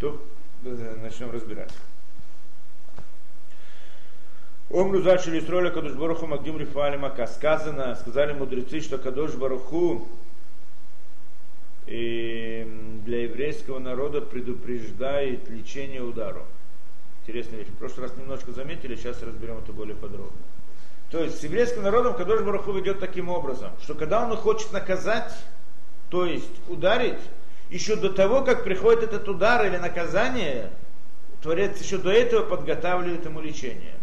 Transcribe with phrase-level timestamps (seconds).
[0.00, 0.20] то
[0.64, 1.72] э, начнем разбирать.
[4.70, 7.26] Омру зачали строили Кадуш Баруху Магдим Рифали Мака.
[7.26, 10.08] Сказано, сказали мудрецы, что Кадуш Баруху
[11.86, 12.66] и
[13.04, 16.44] для еврейского народа предупреждает лечение удару.
[17.22, 17.68] Интересная вещь.
[17.68, 20.38] В прошлый раз немножко заметили, сейчас разберем это более подробно.
[21.10, 25.32] То есть с еврейским народом Кадош Бараху ведет таким образом, что когда он хочет наказать,
[26.10, 27.20] то есть ударить,
[27.70, 30.70] еще до того, как приходит этот удар или наказание,
[31.42, 33.94] Творец еще до этого подготавливает ему лечение.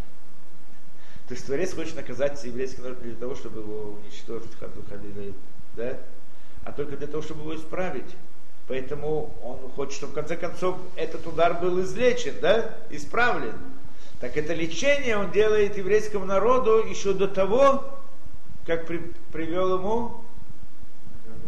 [1.28, 4.52] То есть Творец хочет наказать еврейский народ не для того, чтобы его уничтожить,
[5.76, 5.98] да?
[6.66, 8.16] а только для того, чтобы его исправить.
[8.68, 13.56] Поэтому он хочет, чтобы в конце концов этот удар был излечен, да, исправлен.
[14.22, 17.84] Так это лечение он делает еврейскому народу еще до того,
[18.66, 19.00] как при,
[19.34, 20.22] привел ему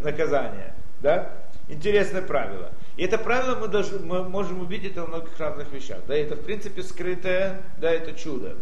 [0.03, 0.73] наказание.
[1.01, 1.31] Да?
[1.67, 2.71] Интересное правило.
[2.95, 5.99] И это правило мы, должны, мы можем увидеть в многих разных вещах.
[6.07, 8.55] Да, это в принципе скрытое, да, это чудо.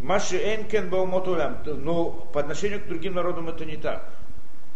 [0.00, 1.58] Маши Энкен Баумотулям.
[1.64, 4.12] Но ну, по отношению к другим народам это не так.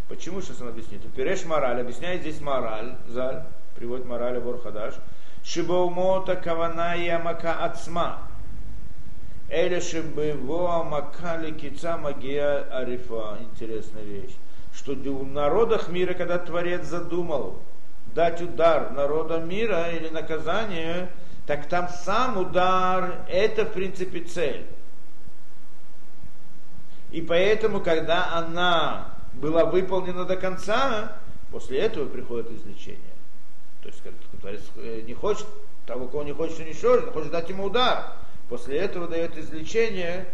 [0.08, 1.02] Почему сейчас он объяснит?
[1.14, 3.44] Переш мораль, объясняет здесь мораль, заль,
[3.76, 4.94] приводит мораль Борхадаш.
[5.44, 8.18] Шибаумота кавана и амака ацма.
[9.50, 13.38] Эля шибево амака ликица магия арифа.
[13.40, 14.34] Интересная вещь.
[14.80, 17.58] Что в народах мира, когда Творец задумал
[18.14, 21.10] дать удар народам мира или наказание,
[21.46, 24.64] так там сам удар, это в принципе цель.
[27.10, 31.18] И поэтому, когда она была выполнена до конца,
[31.50, 33.00] после этого приходит излечение.
[33.82, 34.02] То есть,
[34.40, 35.46] Творец э, не хочет,
[35.84, 38.14] того, кого не хочет уничтожить, он хочет дать ему удар.
[38.48, 40.26] После этого дает излечение,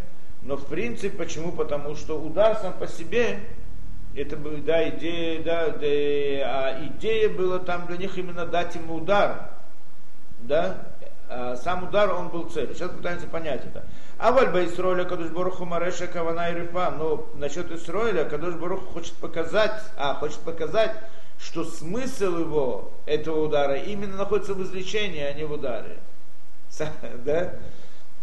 [0.43, 1.51] но в принципе, почему?
[1.51, 3.41] Потому что удар сам по себе,
[4.17, 8.97] это была да, идея, да, да, а идея была там для них именно дать ему
[8.97, 9.51] удар,
[10.41, 10.79] да,
[11.29, 12.75] а сам удар, он был целью.
[12.75, 13.85] Сейчас пытаемся понять это.
[14.19, 16.93] А вальба Исроиля Кадуш Баруху Мареша Кавана и Рифа.
[16.97, 20.95] Но насчет Исроиля Кадуш Барух хочет показать, а, хочет показать,
[21.39, 25.99] что смысл его, этого удара, именно находится в излечении, а не в ударе.
[27.25, 27.53] Да?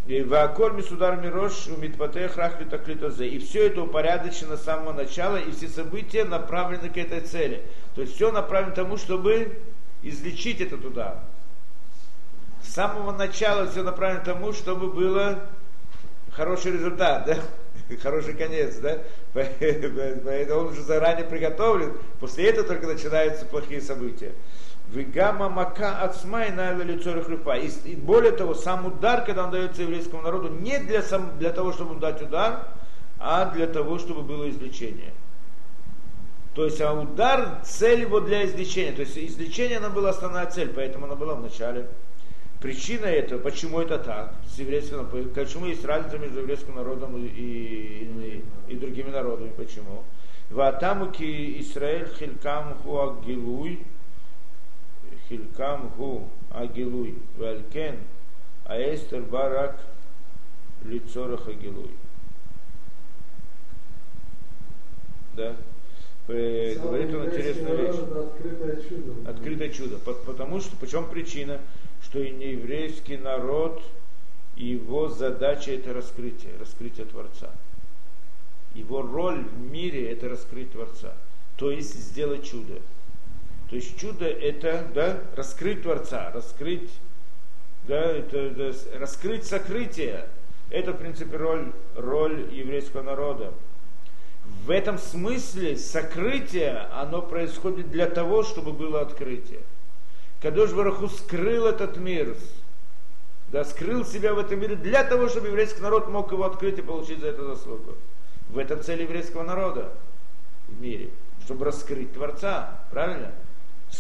[0.06, 3.28] И ваколь мисудар мирош умитпатех рахли таклитазе.
[3.28, 7.62] И все это упорядочено с самого начала, и все события направлены к этой цели.
[7.96, 9.60] То есть все направлено к тому, чтобы
[10.02, 11.20] излечить этот удар.
[12.62, 15.48] С самого начала все направлено к тому, чтобы было
[16.32, 17.38] хороший результат, да?
[18.02, 19.00] хороший конец, да?
[19.34, 24.34] Поэтому он уже заранее приготовлен, после этого только начинаются плохие события.
[24.94, 27.58] Вигама мака ацмай на лицо хлюпа.
[27.58, 31.74] И более того, сам удар, когда он дается еврейскому народу, не для, сам, для того,
[31.74, 32.68] чтобы дать удар,
[33.20, 35.14] а для того, чтобы было излечение.
[36.54, 38.94] То есть а удар, цель его для излечения.
[38.94, 41.88] То есть излечение, она была основная цель, поэтому она была в начале.
[42.62, 48.46] Причина этого, почему это так, с еврейским, почему есть разница между еврейским народом и, и,
[48.70, 50.04] и другими народами, почему?
[50.50, 53.18] Ватамуки Исраэль хилкам ху
[55.30, 58.00] хилкам ху агилуй, валькен,
[58.66, 59.80] а эстер барак
[60.84, 61.92] лицорах агилуй.
[65.36, 65.56] Да?
[66.28, 67.96] Говорит он интересную вещь.
[67.96, 69.30] Открытое чудо.
[69.30, 69.98] Открытое чудо.
[69.98, 71.60] Потому что, почем причина?
[72.04, 73.82] что и нееврейский народ,
[74.56, 77.50] его задача это раскрытие, раскрытие Творца.
[78.76, 81.14] Его роль в мире это раскрыть Творца,
[81.58, 82.82] то есть сделать чудо.
[83.74, 86.92] То есть чудо это да, раскрыть Творца, раскрыть,
[87.88, 90.28] да, это, это, раскрыть сокрытие.
[90.70, 93.52] Это, в принципе, роль, роль еврейского народа.
[94.64, 99.62] В этом смысле сокрытие, оно происходит для того, чтобы было открытие.
[100.40, 102.38] Кадош Бараху скрыл этот мир,
[103.52, 106.84] да, скрыл себя в этом мире для того, чтобы еврейский народ мог его открыть и
[106.84, 107.96] получить за это заслугу.
[108.50, 109.92] В этом цель еврейского народа
[110.68, 111.10] в мире,
[111.44, 113.32] чтобы раскрыть Творца, правильно?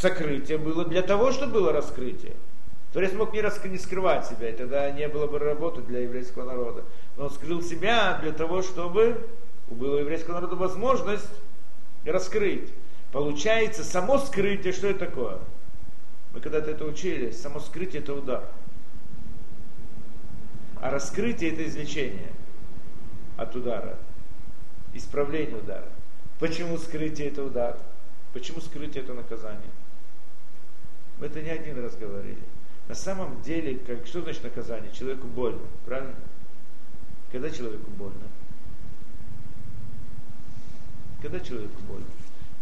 [0.01, 2.33] Сокрытие было для того, чтобы было раскрытие.
[2.91, 3.63] Творец мог не, раск...
[3.65, 6.83] не скрывать себя, и тогда не было бы работы для еврейского народа.
[7.17, 9.27] Но он скрыл себя для того, чтобы
[9.69, 11.29] было у еврейского народа возможность
[12.05, 12.69] раскрыть.
[13.11, 15.39] Получается, само скрытие, что это такое?
[16.33, 18.43] Мы когда-то это учили, само скрытие это удар.
[20.81, 22.31] А раскрытие это излечение
[23.37, 23.97] от удара,
[24.93, 25.87] исправление удара.
[26.39, 27.77] Почему скрытие это удар?
[28.33, 29.69] Почему скрытие это наказание?
[31.23, 32.43] Мы это не один раз говорили.
[32.89, 34.91] На самом деле, как, что значит наказание?
[34.91, 36.15] Человеку больно, правильно?
[37.31, 38.27] Когда человеку больно?
[41.21, 42.07] Когда человеку больно?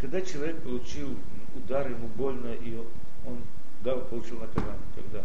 [0.00, 1.18] Когда человек получил
[1.56, 2.80] удар, ему больно, и
[3.26, 3.38] он
[3.82, 4.78] да, получил наказание?
[4.94, 5.24] Когда?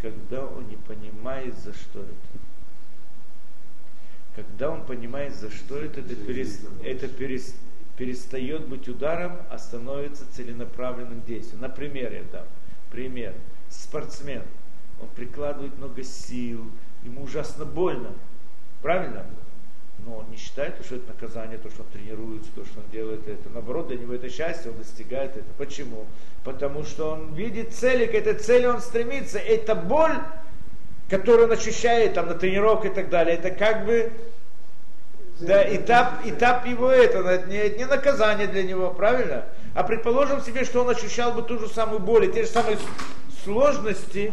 [0.00, 2.14] Когда он не понимает, за что это.
[4.36, 7.56] Когда он понимает, за что это, это, перес, это перес,
[8.02, 11.60] перестает быть ударом, а становится целенаправленным действием.
[11.60, 12.46] Например, я дам
[12.90, 13.32] пример.
[13.70, 14.42] Спортсмен,
[15.00, 16.64] он прикладывает много сил,
[17.04, 18.10] ему ужасно больно.
[18.82, 19.24] Правильно?
[20.04, 23.28] Но он не считает, что это наказание, то, что он тренируется, то, что он делает
[23.28, 23.48] это.
[23.50, 25.46] Наоборот, для него это счастье, он достигает это.
[25.56, 26.06] Почему?
[26.42, 29.38] Потому что он видит цели, к этой цели он стремится.
[29.38, 30.18] Это боль,
[31.08, 34.10] которую он ощущает там, на тренировке и так далее, это как бы
[35.46, 39.44] да, этап, этап его это, не, не наказание для него, правильно?
[39.74, 42.78] А предположим себе, что он ощущал бы ту же самую боль, и те же самые
[43.44, 44.32] сложности,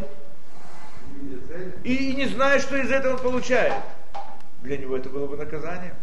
[1.82, 3.74] и, и не знает, что из этого он получает.
[4.62, 5.94] Для него это было бы наказание.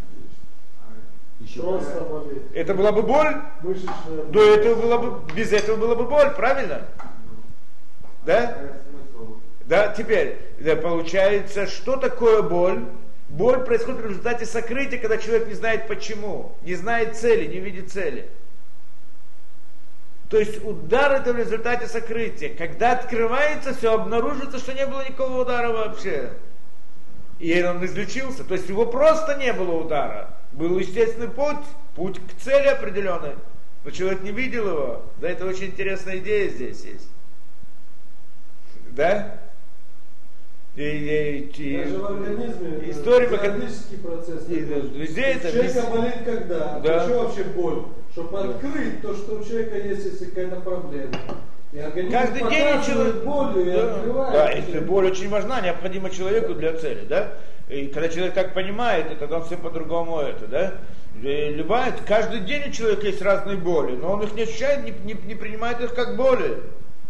[2.54, 3.38] Это была бы боль?
[3.62, 6.82] Мышечная До этого было бы, без этого была бы боль, правильно?
[8.26, 8.58] Да?
[9.68, 12.86] Да, теперь, да, получается, что такое боль?
[13.30, 17.92] Боль происходит в результате сокрытия, когда человек не знает почему, не знает цели, не видит
[17.92, 18.30] цели.
[20.30, 22.54] То есть удар это в результате сокрытия.
[22.54, 26.34] Когда открывается все, обнаружится, что не было никакого удара вообще.
[27.40, 28.44] И он излечился.
[28.44, 30.34] То есть его просто не было удара.
[30.52, 31.66] Был естественный путь,
[31.96, 33.36] путь к цели определенной.
[33.86, 35.06] Но человек не видел его.
[35.18, 37.10] Да, это очень интересная идея здесь есть.
[38.90, 39.40] Да?
[40.78, 44.48] И, и, и, Даже в организме история, физиологический процесс.
[44.48, 45.52] И, везде это...
[45.52, 46.80] Человека болит когда?
[46.80, 47.04] Да.
[47.04, 47.86] Что вообще боль?
[48.12, 51.18] Чтобы открыть то, что у человека есть, если какая-то проблема.
[52.12, 53.24] Каждый день человек...
[53.24, 54.34] болью и да, открывает.
[54.34, 57.34] да, если боль очень важна, необходима человеку для цели, да?
[57.70, 60.74] И когда человек так понимает, это тогда он все по-другому это, да?
[61.22, 65.14] И любая, каждый день у человека есть разные боли, но он их не ощущает, не,
[65.14, 66.60] не, не принимает их как боли.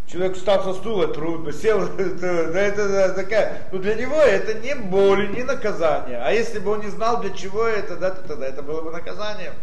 [0.08, 4.74] Человек встал со стула, трудно, сел, да, это да, такая, ну для него это не
[4.74, 6.20] боль, не наказание.
[6.20, 8.92] А если бы он не знал, для чего это, да, то тогда это было бы
[8.92, 9.54] наказанием.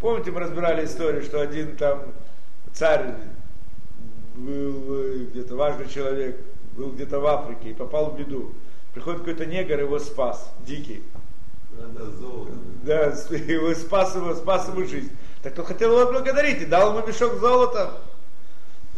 [0.00, 2.04] Помните, мы разбирали историю, что один там
[2.72, 3.14] царь
[4.36, 6.36] был э, где-то важный человек,
[6.76, 8.52] был где-то в Африке и попал в беду.
[8.94, 11.02] Приходит какой-то негр, его спас, дикий.
[12.84, 15.10] Да, его спас его, спас ему жизнь.
[15.42, 18.00] Так он хотел его благодарить и дал ему мешок золота.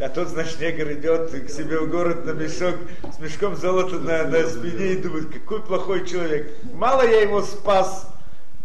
[0.03, 2.75] А тот, значит, негр идет к себе в город на мешок,
[3.15, 6.51] с мешком золота на, на спине и думает, какой плохой человек.
[6.73, 8.09] Мало я его спас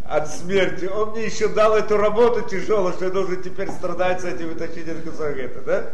[0.04, 4.24] от смерти, он мне еще дал эту работу тяжелую, что я должен теперь страдать с
[4.24, 5.90] этим и тащить этот кусок это, да?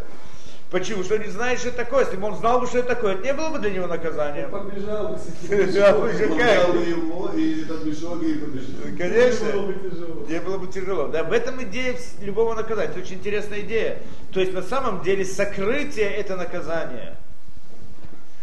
[0.71, 1.05] Почему?
[1.05, 2.05] Что не знаешь, что это такое.
[2.05, 4.53] Если бы он знал бы, что это такое, это не было бы для него наказанием.
[4.53, 8.99] Он побежал бы с этим бы ему, и этот мешок, и побежал.
[8.99, 9.53] Конечно.
[9.53, 10.15] Было бы тяжело.
[10.27, 11.09] Мне было бы тяжело.
[11.09, 12.91] Да, в этом идея любого наказания.
[12.91, 14.03] Это очень интересная идея.
[14.33, 17.17] То есть на самом деле сокрытие это наказание.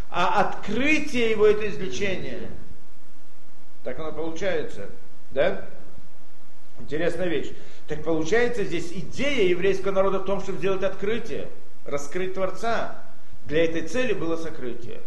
[0.10, 2.50] А открытие его это излечение.
[3.84, 4.88] Так оно получается.
[5.32, 5.66] Да?
[6.80, 7.52] Интересная вещь.
[7.88, 11.50] Так получается здесь идея еврейского народа в том, чтобы сделать открытие,
[11.92, 12.96] раскрыть Творца,
[13.46, 15.02] для этой цели было сокрытие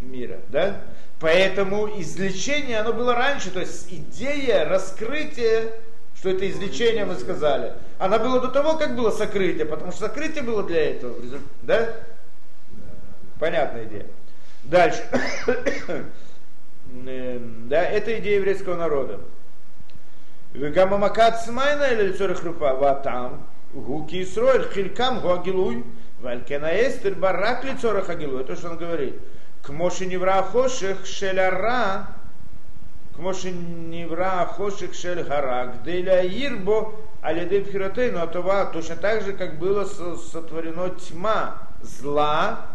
[0.00, 0.80] мира, да?
[1.18, 5.72] Поэтому излечение, оно было раньше, то есть идея раскрытия,
[6.16, 10.42] что это излечение, мы сказали, она была до того, как было сокрытие, потому что сокрытие
[10.42, 11.16] было для этого,
[11.62, 11.94] да?
[13.38, 14.06] Понятная идея.
[14.64, 15.02] Дальше.
[17.06, 19.20] Эм, да, это идея еврейского народа.
[20.54, 25.84] Гамамакат смайна или лицо ватам, Гуки Исроэль, Хилькам, Гуагилуй,
[26.20, 28.42] Валькена Эстер, Барак, Лицора Хагилуй.
[28.42, 29.14] Это что он говорит.
[29.62, 32.06] К Моши Невра Хоших, Шеляра,
[33.14, 39.24] к Моши Невра Хоших, Шельгара, Гделя Ирбо, Алиды Пхиротей, но ну, а Атова, точно так
[39.24, 42.66] же, как было сотворено тьма зла,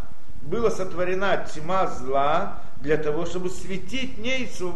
[0.42, 4.74] была сотворена тьма зла для того, чтобы светить нейцу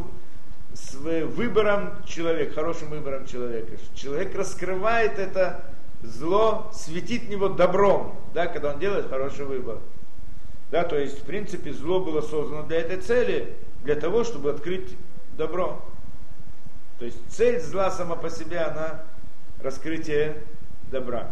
[0.74, 3.74] с выбором человека, хорошим выбором человека.
[3.95, 5.63] Человек раскрывает это
[6.05, 9.79] зло, светит него добром, да, когда он делает хороший выбор.
[10.71, 14.95] Да, то есть, в принципе, зло было создано для этой цели, для того, чтобы открыть
[15.38, 15.81] добро.
[17.00, 19.03] То есть цель зла сама по себе, она
[19.62, 20.41] раскрытие
[20.91, 21.29] добра.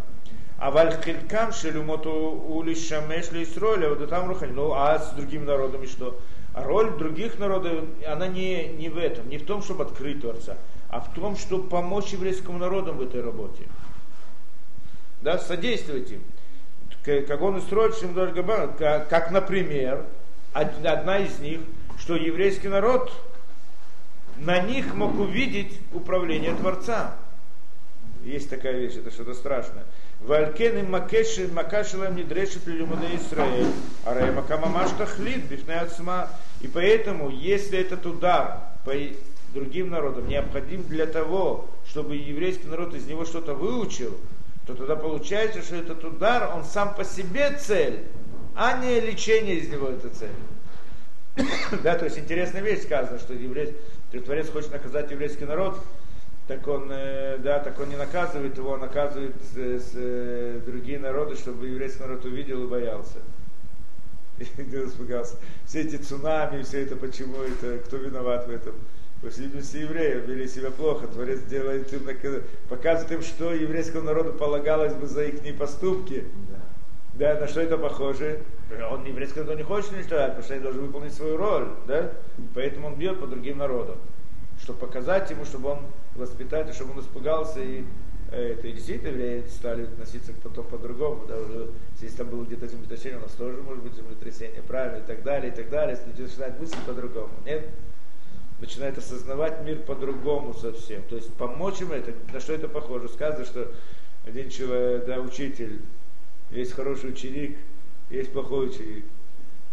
[0.60, 4.54] А вальхилькам шелюмоту улишамеш лисроля, вот там рухань.
[4.54, 6.20] Ну, а с другими народами что?
[6.54, 10.58] А роль других народов, она не, не в этом, не в том, чтобы открыть Творца,
[10.90, 13.64] а в том, чтобы помочь еврейскому народу в этой работе.
[15.24, 16.22] Да, содействовать им.
[17.06, 20.06] Как он устроит Шимдор Габан, как, например,
[20.54, 21.62] од- одна из них,
[21.98, 23.12] что еврейский народ
[24.38, 27.16] на них мог увидеть управление Творца.
[28.26, 29.86] Есть такая вещь, это что-то страшное.
[30.22, 33.68] Валькен им макеши макашилам не дрешит лилюмуде Исраэль.
[34.06, 36.30] А раймакама маштахлит бифнеацма.
[36.62, 38.94] И поэтому, если этот удар по
[39.54, 44.18] другим народам необходим для того, чтобы еврейский народ из него что-то выучил,
[44.66, 48.06] то тогда получается, что этот удар, он сам по себе цель,
[48.56, 50.30] а не лечение из него это цель.
[51.84, 53.76] да, то есть интересная вещь сказано, что еврей,
[54.12, 55.80] Творец хочет наказать еврейский народ,
[56.48, 61.00] так он, э, да, так он не наказывает его, он наказывает с, с, э, другие
[61.00, 63.20] народы, чтобы еврейский народ увидел и боялся.
[64.40, 65.36] И испугался.
[65.66, 68.76] Все эти цунами, все это почему это, кто виноват в этом?
[69.24, 72.02] После евреев вели себя плохо, Творец делает им,
[72.70, 76.26] показывает им, что еврейскому народу полагалось бы за их поступки.
[77.16, 77.34] Да.
[77.34, 78.42] да, на что это похоже?
[78.92, 82.12] Он еврейский народ не хочет уничтожать, потому что они должны выполнить свою роль, да?
[82.54, 83.98] Поэтому он бьет по другим народам
[84.62, 85.80] чтобы показать ему, чтобы он
[86.16, 87.84] воспитать, чтобы он испугался и
[88.32, 92.68] э, это и действительно евреи стали относиться потом по-другому, да, уже, если там было где-то
[92.68, 96.10] землетрясение, у нас тоже может быть землетрясение, правильно, и так далее, и так далее, если
[96.10, 97.68] люди начинают мыслить по-другому, нет?
[98.64, 103.44] Начинает осознавать мир по-другому совсем, то есть помочь ему это, на что это похоже, сказано,
[103.44, 103.70] что
[104.26, 105.82] один человек, да, учитель,
[106.50, 107.58] есть хороший ученик,
[108.10, 109.04] есть плохой ученик,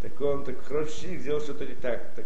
[0.03, 2.25] так он, так хороший ученик сделал что-то не так, так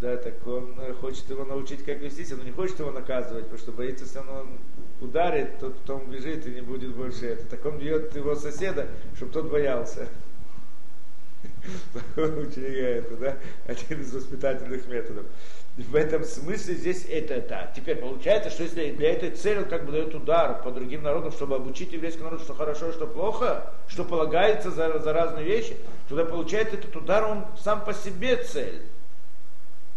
[0.00, 3.58] да, так он хочет его научить, как вести себя, но не хочет его наказывать, потому
[3.58, 4.58] что боится, если он
[5.00, 7.46] ударит, тот потом бежит и не будет больше это.
[7.46, 10.08] Так он бьет его соседа, чтобы тот боялся.
[12.16, 13.36] Ученика это, да,
[13.66, 15.26] один из воспитательных методов.
[15.76, 17.72] В этом смысле здесь это это.
[17.74, 21.32] Теперь получается, что если для этой цели он как бы дает удар по другим народам,
[21.32, 25.76] чтобы обучить еврейский народ, что хорошо, что плохо, что полагается за, за разные вещи,
[26.08, 28.82] тогда получается этот удар, он сам по себе цель.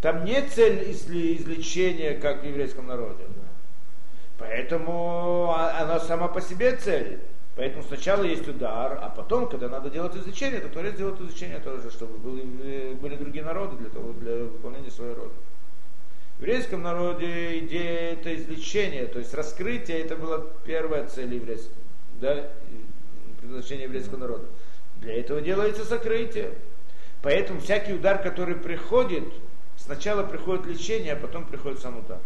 [0.01, 3.24] Там нет цель излечения, как в еврейском народе.
[4.38, 7.20] Поэтому она сама по себе цель.
[7.55, 11.91] Поэтому сначала есть удар, а потом, когда надо делать излечение, то Творец делает излечение тоже,
[11.91, 15.31] чтобы были, были другие народы для того, для выполнения своей роли.
[16.38, 21.75] В еврейском народе идея это излечение, то есть раскрытие, это была первая цель еврейского,
[22.19, 22.50] да,
[23.39, 24.45] предназначение еврейского народа.
[24.98, 26.51] Для этого делается сокрытие.
[27.22, 29.25] Поэтому всякий удар, который приходит,
[29.77, 32.19] Сначала приходит лечение, а потом приходит сам удар.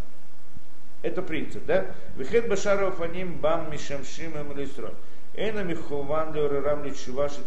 [1.02, 1.88] Это принцип, да?
[2.16, 4.52] Вихет башаров аним бам мишамшим им
[5.38, 7.42] Эйна михован леорам личуваши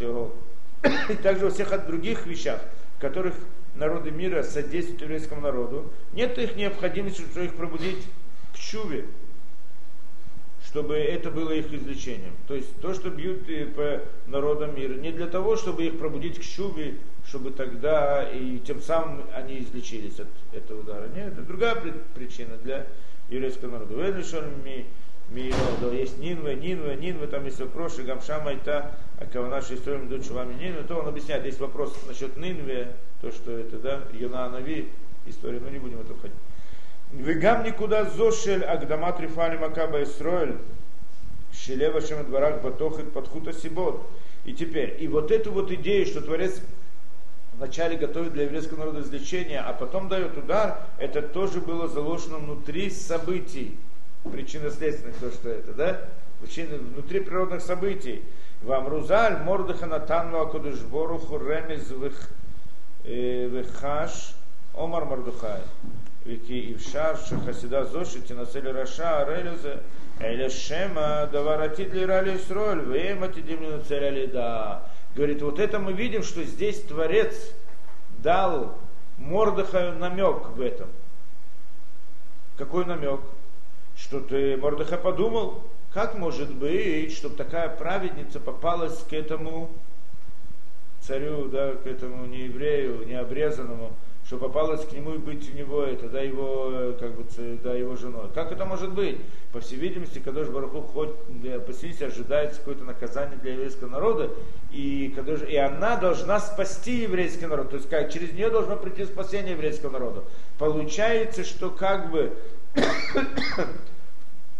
[1.10, 2.60] И также во всех других вещах,
[2.96, 3.34] в которых
[3.74, 7.98] народы мира содействуют еврейскому народу, нет их необходимости, чтобы их пробудить
[8.54, 9.06] к чуве,
[10.64, 12.34] чтобы это было их излечением.
[12.46, 13.44] То есть то, что бьют
[13.74, 18.80] по народам мира, не для того, чтобы их пробудить к чуве, чтобы тогда и тем
[18.80, 21.08] самым они излечились от этого удара.
[21.08, 21.76] Нет, это другая
[22.14, 22.86] причина для
[23.28, 23.94] еврейского народа.
[25.30, 29.48] Ведешон ми да, есть Нинве, Нинве, Нинве, там есть вопрос, и Гамша Майта, а кого
[29.48, 33.78] наши истории идут чувами Нинве, то он объясняет, есть вопрос насчет Нинве, то, что это,
[33.78, 34.88] да, Юна Нави,
[35.26, 36.36] история, но не будем в это входить.
[37.12, 40.56] Вегам никуда зошель агдамат рифали макаба Исроэль,
[41.52, 44.06] шелева шемедварах батохит подхута сибот.
[44.44, 46.60] И теперь, и вот эту вот идею, что Творец
[47.54, 52.90] вначале готовит для еврейского народа излечение, а потом дает удар, это тоже было заложено внутри
[52.90, 53.76] событий,
[54.24, 56.00] причинно-следственных, то, что это, да?
[56.40, 58.22] Причины, внутри природных событий.
[58.62, 61.90] Вам Рузаль, Мордыха Натан Акудышбору Хуремез
[63.04, 64.34] э, Вехаш
[64.74, 65.60] Омар Мардухай.
[66.24, 69.80] Вики Ившар, Шахасида Зоши, Тинацели Раша, Арелезе,
[70.20, 74.82] Элешема, Даваратит Лирали Сроль, Вемати Димлину Целяли Да.
[75.14, 77.34] Говорит, вот это мы видим, что здесь Творец
[78.18, 78.76] дал
[79.16, 80.88] Мордыхаю намек в этом.
[82.56, 83.20] Какой намек?
[84.02, 89.70] Что ты, Мордыхай, подумал, как может быть, чтобы такая праведница попалась к этому
[91.00, 93.92] царю, да, к этому нееврею, необрезанному,
[94.24, 97.24] что попалось к нему и быть у него это, да, его, как бы,
[97.62, 98.28] да, его женой.
[98.34, 99.18] Как это может быть?
[99.52, 101.14] По всей видимости, Кадош Бараху хоть
[101.66, 104.30] по всей видимости, ожидается какое-то наказание для еврейского народа,
[104.70, 109.04] и, Кадош, и она должна спасти еврейский народ, то есть как, через нее должно прийти
[109.04, 110.24] спасение еврейского народа.
[110.58, 112.32] Получается, что как бы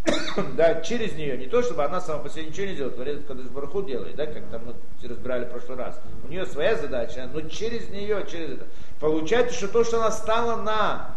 [0.57, 3.47] да, через нее, не то чтобы она сама по себе ничего не делает, Творец Кадыш
[3.47, 4.75] Барху делает, да, как там мы
[5.09, 6.01] разбирали в прошлый раз.
[6.25, 8.67] У нее своя задача, но через нее, через это.
[8.99, 11.17] Получается, что то, что она стала на,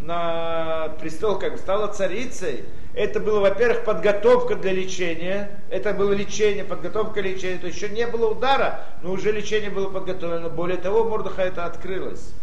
[0.00, 2.64] на престол, как бы стала царицей,
[2.94, 8.30] это было, во-первых, подготовка для лечения, это было лечение, подготовка лечения, то еще не было
[8.30, 10.50] удара, но уже лечение было подготовлено.
[10.50, 12.34] Более того, Мордыха это открылось,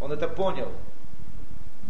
[0.00, 0.68] он это понял.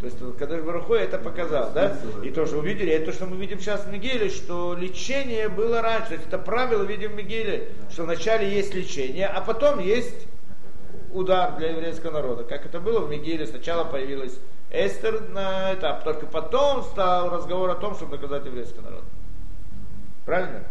[0.01, 1.97] То есть когда Баруху это показал, да?
[2.23, 6.09] И тоже увидели, это то, что мы видим сейчас в Мигеле, что лечение было раньше.
[6.09, 10.27] То есть это правило видим в Мигеле, что вначале есть лечение, а потом есть
[11.13, 12.45] удар для еврейского народа.
[12.45, 14.39] Как это было в Мигеле, сначала появилась
[14.71, 19.03] Эстер на этап, только потом стал разговор о том, чтобы наказать еврейский народ.
[20.27, 20.65] Правильно?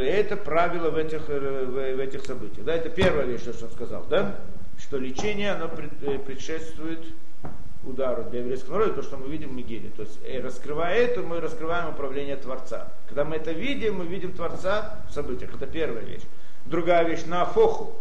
[0.00, 2.64] Это правило в этих, в, в этих событиях.
[2.64, 4.36] Да, это первая вещь, что он сказал, да?
[4.92, 5.70] Что лечение, оно
[6.02, 7.02] э, предшествует
[7.82, 9.88] удару для еврейского народа, то, что мы видим в Мигиле.
[9.88, 12.92] То есть, э, раскрывая это, мы раскрываем управление Творца.
[13.08, 15.54] Когда мы это видим, мы видим Творца в событиях.
[15.54, 16.20] Это первая вещь.
[16.66, 17.96] Другая вещь, на Афоху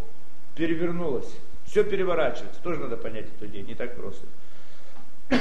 [0.53, 1.33] перевернулась.
[1.63, 2.61] Все переворачивается.
[2.61, 4.27] Тоже надо понять эту идею, не так просто.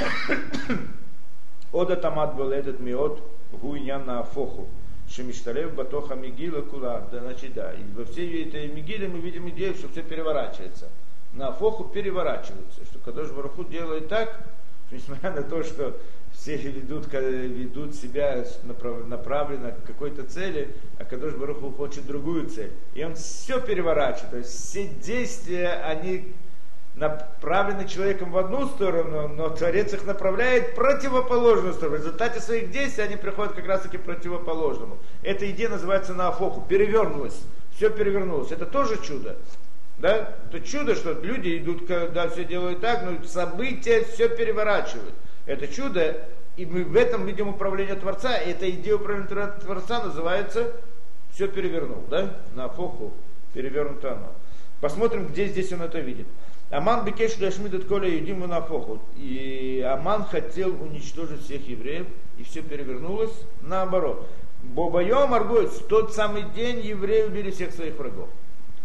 [1.73, 4.69] Ода тамат был этот миот гуйнян на Афоху.
[5.09, 7.09] Шемишталев Батоха Мигила Кулар.
[7.11, 7.73] Да, значит, да.
[7.73, 10.87] И во всей этой Мигиле мы видим идею, что все переворачивается.
[11.33, 12.83] На Афоху переворачивается.
[12.85, 14.41] Что Кадош Бараху делает так,
[14.91, 15.97] несмотря на то, что
[16.33, 22.71] все ведут, ведут себя направленно к какой-то цели, а Кадош Баруху хочет другую цель.
[22.93, 24.31] И он все переворачивает.
[24.31, 26.33] То есть все действия, они
[26.95, 31.97] направлены человеком в одну сторону, но Творец их направляет в противоположную сторону.
[31.97, 34.97] В результате своих действий они приходят как раз таки к противоположному.
[35.23, 37.39] Эта идея называется наофоху, перевернулась.
[37.75, 38.51] Все перевернулось.
[38.51, 39.37] Это тоже чудо.
[40.01, 40.35] Да?
[40.49, 45.13] Это чудо, что люди идут, когда все делают так, но события все переворачивают.
[45.45, 46.27] Это чудо,
[46.57, 49.27] и мы в этом видим управление Творца, и эта идея управления
[49.61, 50.73] Творца называется
[51.31, 52.35] все перевернул, да?
[52.55, 53.13] На фоху
[53.53, 54.31] перевернуто оно.
[54.81, 56.25] Посмотрим, где здесь он это видит.
[56.71, 58.99] Аман бекеш ляшмидат коля едиму на фоху.
[59.15, 62.07] И Аман хотел уничтожить всех евреев,
[62.39, 64.27] и все перевернулось наоборот.
[64.63, 68.29] Бобайом аргует, в тот самый день евреи убили всех своих врагов.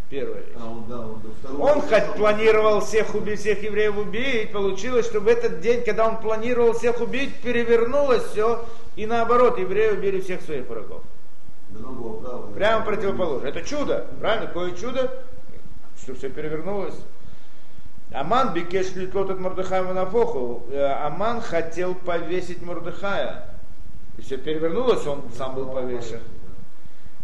[0.08, 0.54] Первая вещь.
[0.60, 5.20] А, он, да, он, да, он хоть планировал всех убить, всех евреев убить, получилось, что
[5.20, 10.42] в этот день, когда он планировал всех убить, перевернулось все, и наоборот, евреи убили всех
[10.42, 11.02] своих врагов.
[12.54, 13.48] Прямо противоположно.
[13.48, 14.46] Это чудо, правильно?
[14.46, 15.10] Какое чудо,
[16.00, 16.94] что все перевернулось.
[18.12, 20.66] Аман бикеш литлот от Мордыхая Манафоху.
[20.70, 23.50] Э, Аман хотел повесить Мордыхая.
[24.16, 26.20] И все перевернулось, он сам был повешен.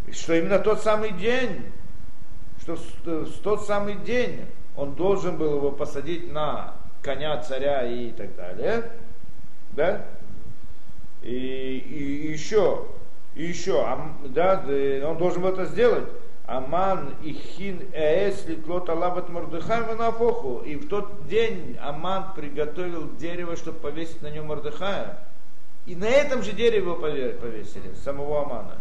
[0.07, 1.73] И что именно тот самый день,
[2.63, 4.47] что в тот самый день
[4.77, 8.93] он должен был его посадить на коня царя и так далее.
[9.73, 10.05] Да?
[11.23, 12.87] И, и, еще,
[13.35, 13.85] и еще,
[14.27, 14.65] да,
[15.05, 16.05] он должен был это сделать.
[16.47, 20.63] Аман и хин эс литлот алават Мордыхай нафоху.
[20.65, 25.19] И в тот день Аман приготовил дерево, чтобы повесить на нем Мордыхая.
[25.87, 28.79] И на этом же дереве его повесили, самого Амана.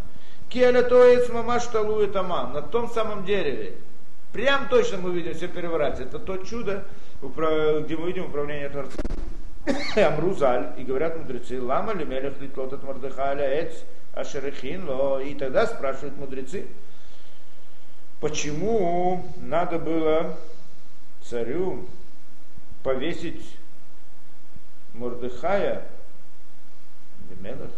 [0.51, 3.75] Киалятоец мамаш талует Аман, на том самом дереве.
[4.33, 6.17] Прям точно мы видим все переворачивается.
[6.17, 6.83] Это то чудо,
[7.21, 8.99] где мы видим управление Творцом.
[9.95, 13.83] Амрузаль, и говорят мудрецы, лама ли мелех литлот от Мордыхаля эц
[14.13, 14.89] ашерехин,
[15.21, 16.67] и тогда спрашивают мудрецы,
[18.19, 20.37] почему надо было
[21.23, 21.85] царю
[22.83, 23.55] повесить
[24.93, 25.83] Мордыхая
[27.29, 27.71] Демелах?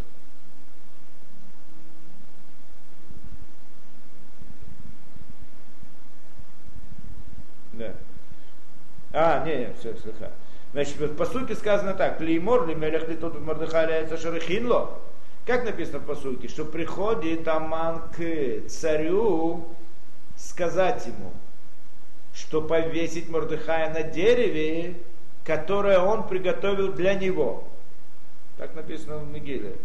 [7.73, 7.93] Да.
[9.11, 10.31] А, не, не, все, слыха.
[10.73, 14.97] Значит, по сути сказано так, Леймор, Лемелех Литот Мордыхаля Шарахинло.
[15.45, 19.67] Как написано в посылке, что приходит Аман к царю
[20.37, 21.31] сказать ему,
[22.33, 24.95] что повесить Мордыхая на дереве,
[25.43, 27.67] которое он приготовил для него.
[28.57, 29.75] Так написано в Мигиле.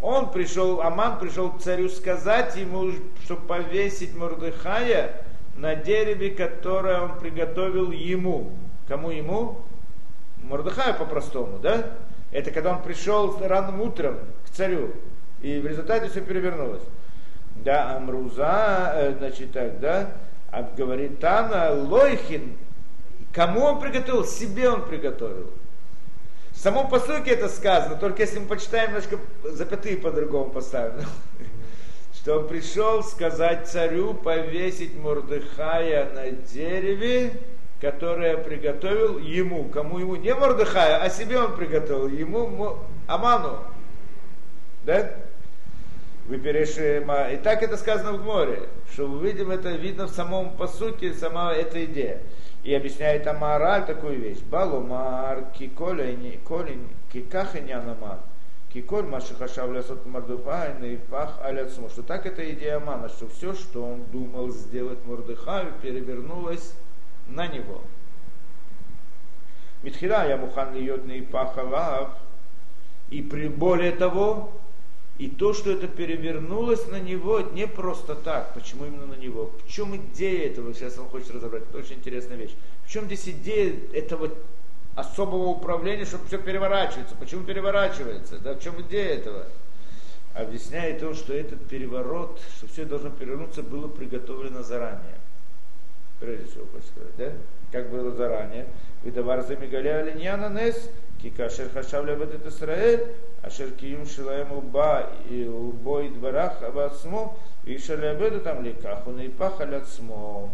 [0.00, 2.92] Он пришел, Аман пришел к царю сказать ему,
[3.24, 5.23] что повесить Мордыхая
[5.56, 8.52] на дереве, которое он приготовил ему.
[8.88, 9.62] Кому ему?
[10.42, 11.92] Мордыхаю по-простому, да?
[12.32, 14.90] Это когда он пришел ранним утром к царю,
[15.40, 16.82] и в результате все перевернулось.
[17.56, 20.10] Да, Амруза, э, значит так, да,
[20.76, 22.56] говорит Тана, Лойхин,
[23.32, 24.24] кому он приготовил?
[24.24, 25.50] Себе он приготовил.
[26.50, 31.06] В самом посылке это сказано, только если мы почитаем немножко запятые по-другому поставим
[32.24, 37.32] что он пришел сказать царю повесить Мордыхая на дереве,
[37.82, 39.64] которое приготовил ему.
[39.64, 40.16] Кому ему?
[40.16, 42.08] Не Мордыхая, а себе он приготовил.
[42.08, 43.58] Ему Аману.
[44.86, 45.10] Да?
[46.26, 47.28] Выперешема.
[47.28, 51.12] И так это сказано в море, что мы видим это видно в самом по сути,
[51.12, 52.22] сама эта идея.
[52.62, 54.38] И объясняет Амараль такую вещь.
[54.50, 57.72] Балумар, киколя, колень, кикаха не
[58.74, 61.88] Киколь Машихашав Лясот Мордыхай, Наифах Аляцму.
[61.88, 66.74] Что так это идея Амана, что все, что он думал сделать Мордыхаю, перевернулось
[67.28, 67.80] на него.
[69.84, 72.18] Митхила я мухан льет пахалав.
[73.10, 74.52] И при, более того,
[75.18, 78.54] и то, что это перевернулось на него не просто так.
[78.54, 79.52] Почему именно на него?
[79.64, 80.74] В чем идея этого?
[80.74, 81.62] Сейчас он хочет разобрать.
[81.62, 82.56] Это очень интересная вещь.
[82.84, 84.30] В чем здесь идея этого
[84.96, 87.14] особого управления, чтобы все переворачивается?
[87.16, 88.38] Почему переворачивается?
[88.38, 89.46] Да, в чем идея этого?
[90.34, 95.18] Объясняет то, что этот переворот, что все должно перевернуться, было приготовлено заранее.
[96.20, 97.32] Прежде всего, хочется сказать, да?
[97.72, 98.66] Как было заранее.
[99.02, 100.90] Выдавар замигаля линьяна нес,
[101.22, 108.40] кикашер хашавля в этот Исраэль, Ашер киюм шилаем уба и убой дворах абацмо, и шалябеду
[108.40, 110.50] там ликах, он и пахаль отсмо.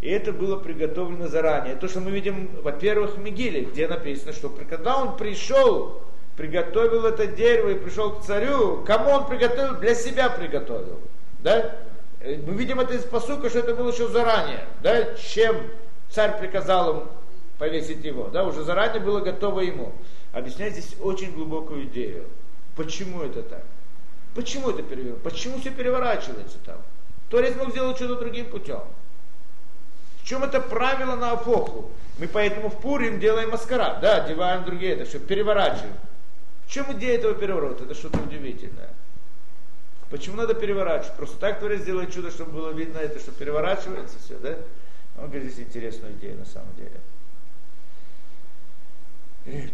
[0.00, 1.74] И это было приготовлено заранее.
[1.74, 6.02] То, что мы видим, во-первых, в Мигиле, где написано, что когда он пришел,
[6.36, 9.74] приготовил это дерево и пришел к царю, кому он приготовил?
[9.76, 11.00] Для себя приготовил.
[11.40, 11.76] Да?
[12.20, 14.64] Мы видим это из посука, что это было еще заранее.
[14.82, 15.14] Да?
[15.14, 15.56] Чем
[16.10, 17.02] царь приказал им
[17.58, 18.28] повесить его.
[18.28, 18.44] Да?
[18.44, 19.92] Уже заранее было готово ему
[20.32, 22.24] объясняет здесь очень глубокую идею.
[22.76, 23.64] Почему это так?
[24.34, 25.22] Почему это перевернулось?
[25.22, 26.76] Почему все переворачивается там?
[27.30, 28.82] Творец мог сделать что-то другим путем.
[30.28, 31.90] Чем это правило на апоху?
[32.18, 35.94] Мы поэтому в Пурим делаем маскарад, да, одеваем другие, это все переворачиваем.
[36.66, 37.84] В чем идея этого переворота?
[37.84, 38.90] Это что-то удивительное.
[40.10, 41.16] Почему надо переворачивать?
[41.16, 44.58] Просто так Творец делает чудо, чтобы было видно это, что переворачивается все, да?
[45.16, 47.00] Он говорит, здесь интересная идея на самом деле.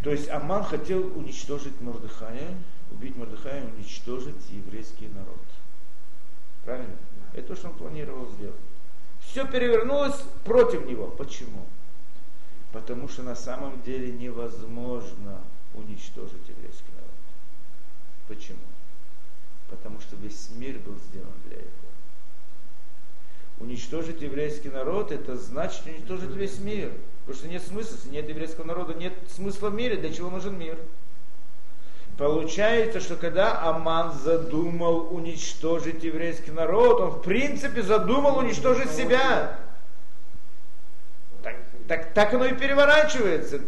[0.05, 2.55] То есть Аман хотел уничтожить Мордыхая,
[2.93, 5.43] убить Мордыхая, уничтожить еврейский народ.
[6.64, 6.95] Правильно?
[7.33, 8.55] Это то, что он планировал сделать.
[9.35, 11.09] Все перевернулось против него.
[11.09, 11.66] Почему?
[12.73, 15.40] Потому что на самом деле невозможно
[15.75, 17.11] уничтожить еврейский народ.
[18.29, 18.61] Почему?
[19.68, 21.90] Потому что весь мир был сделан для этого.
[23.59, 26.92] Уничтожить еврейский народ, это значит уничтожить весь мир.
[27.27, 30.57] Потому что нет смысла, если нет еврейского народа, нет смысла в мире, для чего нужен
[30.57, 30.79] мир?
[32.18, 39.59] Получается, что когда Аман задумал уничтожить еврейский народ, он в принципе задумал уничтожить себя.
[41.42, 41.57] Так,
[41.88, 43.61] так, так оно и переворачивается.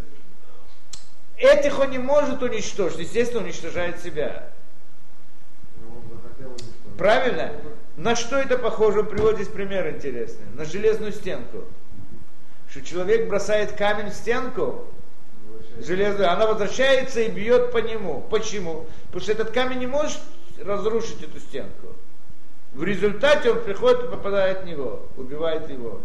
[1.37, 4.48] Этих он не может уничтожить, естественно, уничтожает себя.
[6.96, 7.52] Правильно?
[7.96, 9.00] На что это похоже?
[9.00, 10.46] Он приводит пример интересный.
[10.54, 11.64] На железную стенку
[12.76, 14.87] что человек бросает камень в стенку,
[15.78, 18.24] железную, она возвращается и бьет по нему.
[18.30, 18.86] Почему?
[19.06, 20.20] Потому что этот камень не может
[20.62, 21.88] разрушить эту стенку.
[22.72, 26.00] В результате он приходит и попадает в него, убивает его.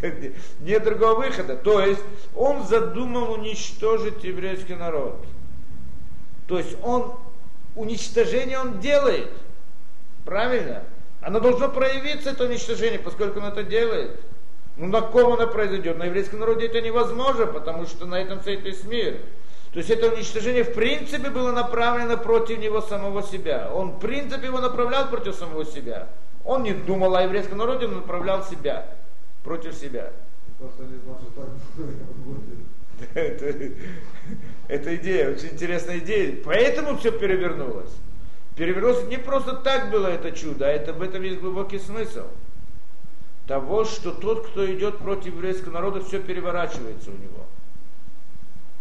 [0.60, 1.56] Нет другого выхода.
[1.56, 2.02] То есть
[2.36, 5.24] он задумал уничтожить еврейский народ.
[6.46, 7.14] То есть он
[7.74, 9.30] уничтожение он делает.
[10.24, 10.84] Правильно?
[11.20, 14.20] Оно должно проявиться, это уничтожение, поскольку он это делает.
[14.78, 15.98] Ну на ком оно произойдет?
[15.98, 19.16] На еврейском народе это невозможно, потому что на этом стоит весь мир.
[19.72, 23.70] То есть это уничтожение в принципе было направлено против него самого себя.
[23.74, 26.08] Он в принципе его направлял против самого себя.
[26.44, 28.86] Он не думал о еврейском народе, он направлял себя
[29.42, 30.12] против себя.
[33.14, 33.54] Это,
[34.68, 36.38] это идея, очень интересная идея.
[36.44, 37.90] Поэтому все перевернулось.
[38.56, 42.26] Перевернулось не просто так было это чудо, а это в этом есть глубокий смысл
[43.48, 47.46] того, что тот, кто идет против еврейского народа, все переворачивается у него.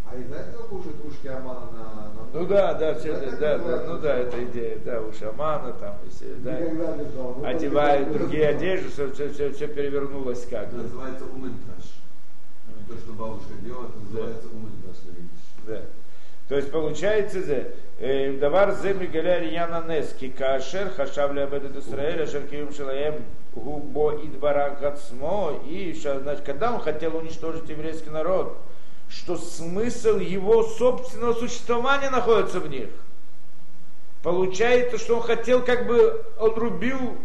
[0.09, 2.27] А из-за этого кушают ушки Амана на, на...
[2.33, 5.95] Ну да, да, все, да, да, да, ну да, это идея, да, уши Амана там,
[6.09, 10.67] все, да, ну, одевают другие одежды, все, все, все, все перевернулось как.
[10.67, 11.83] Это называется умынтаж.
[12.87, 14.57] То, что бабушка делает, называется да.
[14.57, 14.97] умынтаж.
[15.65, 15.81] Да.
[16.47, 17.39] То есть получается,
[17.99, 23.15] э, давар зе мигаля рияна нески, кашер хашав лябедет Исраэль, ашер киюм шалаем
[23.59, 28.57] губо и двора гацмо, и значит, когда он хотел уничтожить еврейский народ,
[29.09, 32.89] что смысл его собственного существования находится в них.
[34.23, 37.17] Получается, что он хотел, как бы, он рубил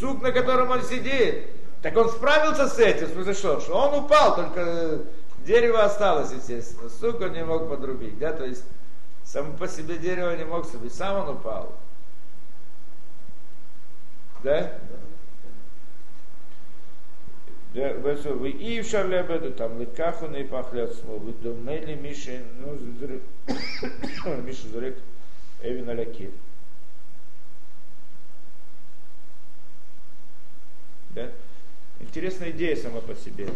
[0.00, 1.48] сук, на котором он сидит.
[1.82, 3.60] Так он справился с этим, смысле что?
[3.60, 5.00] Что он упал, только
[5.44, 6.90] Дерево осталось, естественно.
[6.90, 8.18] Сук он не мог подрубить.
[8.18, 8.32] Да?
[8.32, 8.64] То есть
[9.24, 10.90] само по себе дерево не мог себе.
[10.90, 11.72] Сам он упал.
[14.42, 14.78] Да?
[17.72, 22.76] Вы и в Шарлебеду там лекаху не пахляцмо, вы думали Миши, ну,
[24.42, 24.98] Миша Зурек
[25.62, 26.30] Эвин Алякир.
[31.10, 31.30] Да?
[32.00, 33.48] Интересная идея сама по себе.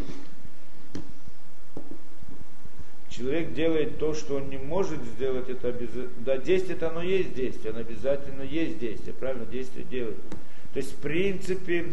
[3.16, 6.11] человек делает то, что он не может сделать, это обязательно.
[6.18, 10.16] Да, действие это оно есть действие, оно обязательно есть действие, правильно, действие делает.
[10.74, 11.92] То есть, в принципе,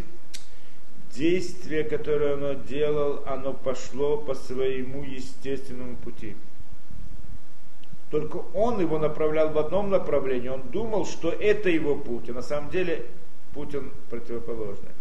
[1.13, 6.35] действие, которое оно делал, оно пошло по своему естественному пути.
[8.09, 12.41] Только он его направлял в одном направлении, он думал, что это его путь, а на
[12.41, 13.05] самом деле
[13.53, 14.91] путь он противоположный.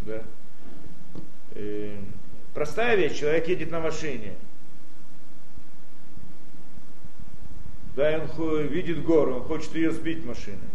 [0.00, 0.22] Да.
[1.54, 1.98] И э,
[2.54, 4.34] простая вещь, человек едет на машине.
[7.96, 10.68] Да, он видит гору, он хочет ее сбить машиной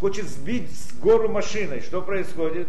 [0.00, 0.70] хочет сбить
[1.00, 1.80] гору машиной.
[1.80, 2.68] Что происходит?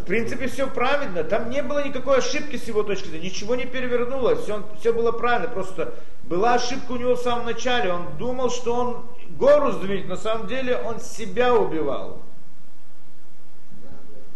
[0.00, 1.22] В принципе, все правильно.
[1.24, 3.28] Там не было никакой ошибки с его точки зрения.
[3.28, 4.40] Ничего не перевернулось.
[4.40, 5.48] Все, все было правильно.
[5.48, 7.92] Просто была ошибка у него в самом начале.
[7.92, 10.08] Он думал, что он гору сдвинет.
[10.08, 12.22] На самом деле он себя убивал.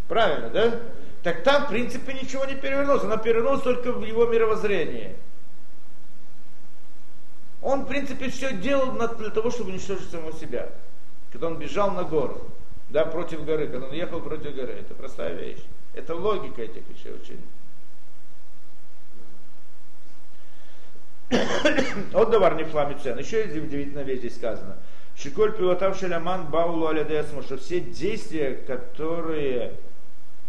[0.08, 0.80] Правильно, да?
[1.22, 3.02] Так там, в принципе, ничего не перевернулось.
[3.02, 5.16] Она перевернулась только в его мировоззрении.
[7.66, 10.68] Он, в принципе, все делал для того, чтобы уничтожить самого себя
[11.36, 12.40] когда он бежал на гору,
[12.88, 14.72] да, против горы, когда он ехал против горы.
[14.72, 15.62] Это простая вещь.
[15.92, 17.40] Это логика этих вещей очень.
[22.14, 23.18] От давар не фламицен.
[23.18, 24.78] Еще удивительная вещь здесь сказано.
[25.14, 29.74] Шиколь пилотав шеляман баулу алядесму, что все действия, которые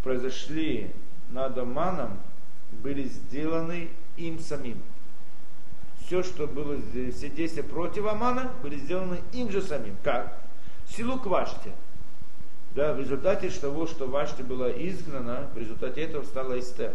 [0.03, 0.89] произошли
[1.31, 2.17] над Аманом,
[2.71, 4.81] были сделаны им самим.
[6.07, 6.77] Все, что было,
[7.11, 9.95] все действия против Амана, были сделаны им же самим.
[10.03, 10.39] Как?
[10.89, 11.71] силу к Ваште.
[12.75, 16.93] Да, в результате того, что Ваште была изгнана, в результате этого стала Эстер.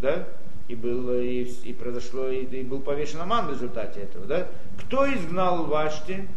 [0.00, 0.26] Да?
[0.66, 4.26] И, было, и, и произошло, и, и был повешен Аман в результате этого.
[4.26, 4.48] Да?
[4.80, 6.28] Кто изгнал Вашти?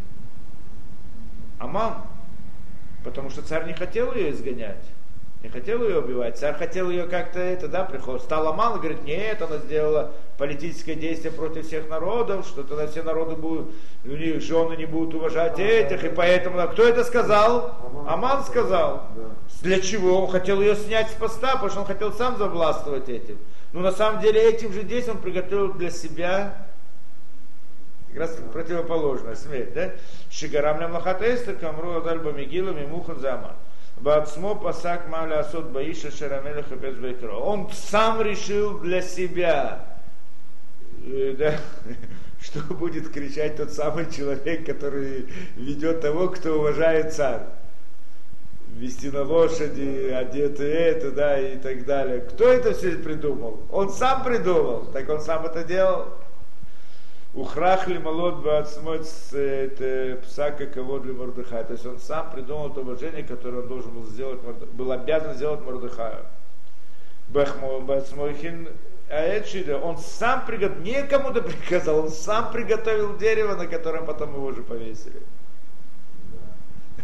[1.58, 2.04] Аман.
[3.04, 4.86] Потому что царь не хотел ее изгонять
[5.43, 9.41] не хотел ее убивать, царь хотел ее как-то это, да, приход, стало мало, говорит, нет,
[9.41, 13.73] она сделала политическое действие против всех народов, что тогда все народы будут,
[14.06, 17.75] у них жены не будут уважать этих, и поэтому, да, кто это сказал?
[18.08, 19.10] Аман сказал.
[19.62, 20.23] Для чего?
[20.23, 23.38] Он хотел ее снять с поста, потому что он хотел сам завластвовать этим.
[23.73, 26.67] Но на самом деле этим же действием он приготовил для себя
[28.08, 29.91] как раз противоположное, смерть, да?
[30.29, 33.56] Шигарам лямлахатейстер, камру адальба мигила, мимухан заман.
[34.04, 39.86] Бацмо пасак маля асот баиша шарамелеха без Он сам решил для себя,
[41.38, 41.58] да,
[42.42, 47.44] что будет кричать тот самый человек, который ведет того, кто уважает царь.
[48.76, 52.22] Вести на лошади, одеты это, да, и так далее.
[52.22, 53.62] Кто это все придумал?
[53.72, 54.88] Он сам придумал.
[54.92, 56.08] Так он сам это делал.
[57.36, 61.63] Ухрахли молод бацмоц это псака кого для Мордыхая.
[61.63, 64.39] То есть он сам придумал то уважение, которое он должен был сделать,
[64.74, 66.26] был обязан сделать Мордыхаю.
[67.30, 68.69] Бацмойхин
[69.10, 74.52] Аэчида, он сам приготовил, не кому-то приказал, он сам приготовил дерево, на котором потом его
[74.52, 75.22] же повесили.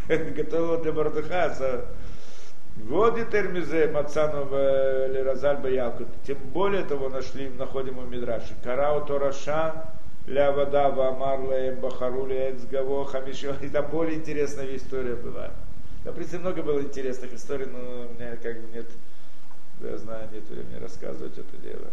[0.07, 1.85] Готовил для Мордыхая.
[2.83, 6.05] Вот и термизе Мацану Леразаль Ялку.
[6.25, 8.55] Тем более того нашли, находим в Мидраше.
[8.63, 9.85] Карау Тораша
[10.29, 13.55] ля вода вамар лаем бахарули эцгаво хамишо.
[13.61, 15.51] И там более интересная история была.
[16.03, 18.85] Там, в принципе, много было интересных историй, но у меня как бы нет,
[19.81, 21.87] я знаю, нет времени рассказывать это дело.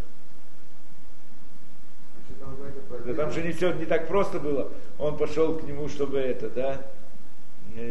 [3.05, 4.71] Да там же не все не так просто было.
[4.99, 6.83] Он пошел к нему, чтобы это, да,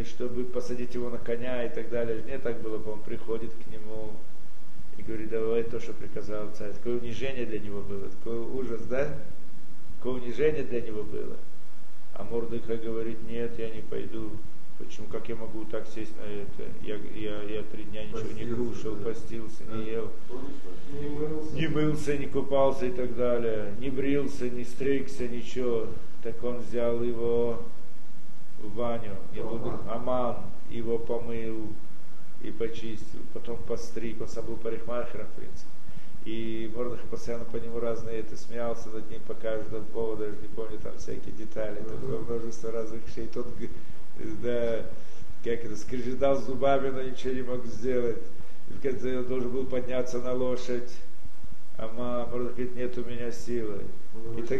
[0.06, 2.22] чтобы посадить его на коня и так далее.
[2.24, 4.12] Не так было, он приходит к нему
[4.98, 6.72] и говорит, давай то, что приказал царь.
[6.74, 9.10] Такое унижение для него было, такой ужас, да?
[10.06, 11.36] Какое унижение для него было.
[12.14, 14.30] А Мордыха говорит, нет, я не пойду.
[14.78, 16.72] Почему, как я могу так сесть на это?
[16.84, 19.04] Я, я, я три дня ничего постился, не кушал, да.
[19.04, 19.78] постился, да.
[19.78, 20.12] не ел,
[21.02, 21.56] не мылся.
[21.56, 25.88] не мылся, не купался и так далее, не брился, не стригся, ничего.
[26.22, 27.64] Так он взял его
[28.60, 29.80] в баню, Аман.
[29.90, 30.38] Аман
[30.70, 31.70] его помыл
[32.44, 35.75] и почистил, потом постриг, он сам был парикмахером, в принципе.
[36.26, 40.48] И Мордыха постоянно по нему разные это смеялся над ним по каждому поводу, даже не
[40.48, 43.30] помню там всякие детали, там было множество разных вещей.
[43.32, 43.46] Тот,
[44.42, 44.86] да,
[45.44, 48.24] как это, скрежетал зубами, но ничего не мог сделать.
[48.70, 50.92] И в конце он должен был подняться на лошадь.
[51.78, 53.82] А мама говорит, нет у меня силы.
[54.38, 54.60] И так,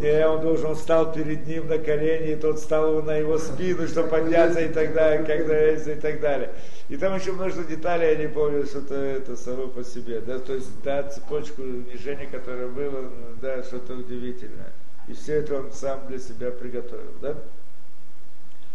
[0.00, 3.86] не, он должен, он встал перед ним на колени, и тот стал на его спину,
[3.86, 6.50] чтобы подняться и так далее, когда и так далее.
[6.88, 10.20] И там еще множество деталей, я не помню, что-то это само по себе.
[10.20, 13.10] Да, то есть, да, цепочку унижения, которое было,
[13.42, 14.72] да, что-то удивительное.
[15.06, 17.34] И все это он сам для себя приготовил, да?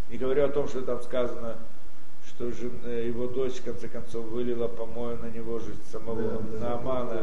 [0.10, 1.56] Не говорю о том, что там сказано,
[2.36, 2.50] что
[2.86, 7.20] э, его дочь, в конце концов, вылила помою на него же самого да, Наамана.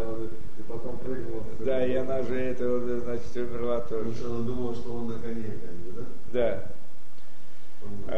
[0.59, 1.43] И потом прыгнула.
[1.59, 4.11] Да, и она же это, значит, умерла тоже.
[4.11, 5.59] Потому что она думала, что он на коне,
[5.97, 6.03] да?
[6.33, 6.73] Да.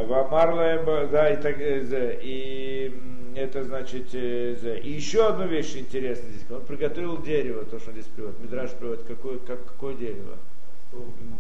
[0.05, 3.01] Вамарла, да, и так, э, и
[3.37, 6.51] это значит, э, и еще одну вещь интересная здесь.
[6.51, 8.41] Он приготовил дерево, то, что он здесь приводит.
[8.41, 10.37] Мидраж приводит, какое, как, какое дерево?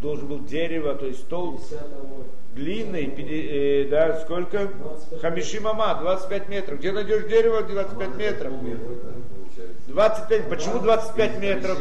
[0.01, 2.27] Должен был дерево, то есть стол 50 амор.
[2.55, 4.67] длинный, пяти- э, да, сколько?
[4.67, 6.79] 25 Хамишимама, 25 метров.
[6.79, 8.53] Где найдешь дерево 25 метров?
[8.53, 9.89] Полметра, да, получается.
[9.89, 11.79] 25, почему 25 метров?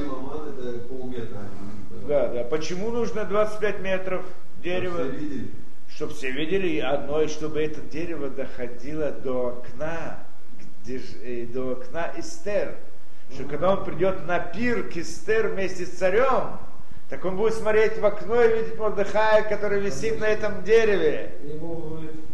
[2.08, 2.44] Да, да.
[2.44, 4.26] Почему нужно 25 метров
[4.64, 5.08] дерева?
[5.90, 10.20] Чтобы все видели, и одно, и чтобы это дерево доходило до окна,
[10.84, 12.76] где, э, до окна Эстер.
[13.34, 16.58] Что когда он придет на пир к Эстер вместе с царем,
[17.12, 21.34] так он будет смотреть в окно и видеть Мордыхая, который висит на этом дереве.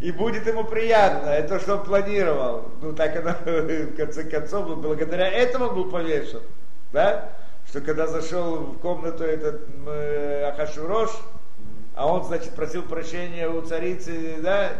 [0.00, 2.70] И будет ему приятно, это то, что он планировал.
[2.80, 6.42] Ну так оно в конце концов, он благодаря этому он был повешен.
[6.92, 7.32] Да?
[7.68, 11.10] Что когда зашел в комнату этот э, Ахашурош,
[11.96, 14.74] а он, значит, просил прощения у царицы, да,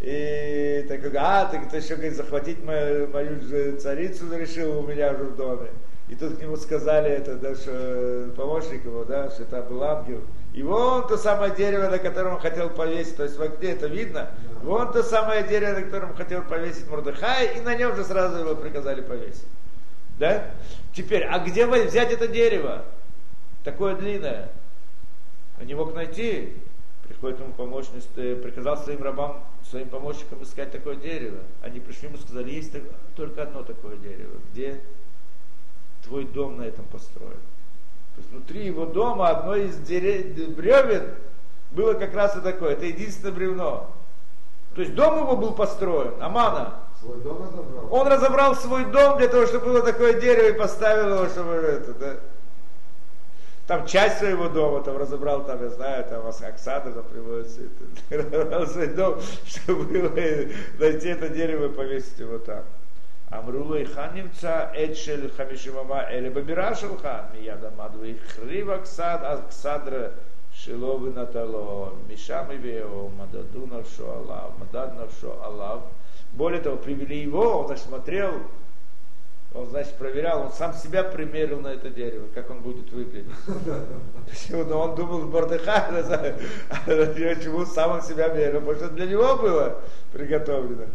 [0.00, 5.12] и так, а, ты, ты еще, говорит, захватить мою, мою же царицу решил у меня
[5.12, 5.68] уже в доме.
[6.12, 9.82] И тут к нему сказали это, да, что э, помощник его, да, что это был
[9.82, 10.20] ангел.
[10.52, 13.86] И вон то самое дерево, на котором он хотел повесить, то есть в окне это
[13.86, 14.28] видно,
[14.62, 18.40] вон то самое дерево, на котором он хотел повесить Мордыхай, и на нем же сразу
[18.40, 19.46] его приказали повесить.
[20.18, 20.50] Да?
[20.94, 22.84] Теперь, а где взять это дерево?
[23.64, 24.50] Такое длинное.
[25.58, 26.52] Он не мог найти.
[27.08, 31.38] Приходит ему помощник, э, приказал своим рабам, своим помощникам искать такое дерево.
[31.62, 32.70] Они пришли ему и сказали, есть
[33.16, 34.34] только одно такое дерево.
[34.52, 34.78] Где
[36.04, 37.40] твой дом на этом построен?
[38.14, 41.14] То есть внутри его дома одно из дере- бревен
[41.70, 42.72] было как раз вот такое.
[42.72, 43.90] Это единственное бревно.
[44.74, 46.74] То есть дом его был построен, Амана.
[47.00, 47.88] Свой дом разобрал?
[47.90, 51.94] Он разобрал свой дом для того, чтобы было такое дерево и поставил его, чтобы это,
[51.94, 52.16] да.
[53.66, 57.60] Там часть своего дома там разобрал, там, я знаю, там Оксана там приводится,
[58.10, 60.08] это, разобрал свой дом, чтобы было
[60.78, 62.64] найти это дерево и повесить его там.
[63.33, 67.07] אמרו היכן נמצא עד של חמישים אמה אלה בבירה שלך?
[67.33, 70.07] מיד עמד והחריב הכסד, הכסדרה
[70.51, 75.79] שלו ונטלו, משם הביאו, מדדו נפשו עליו, מדד нafшо עליו.
[76.37, 78.33] Более того, привели его, он, значит, смотрел,
[79.53, 83.31] он, значит, проверял, он сам себя примерил на это дерево, как он будет выглядеть.
[83.45, 86.35] То есть он, он думал, Мордыхай, не знаю,
[86.85, 89.79] почему сам он себя мерил, потому что для него было
[90.11, 90.85] приготовлено.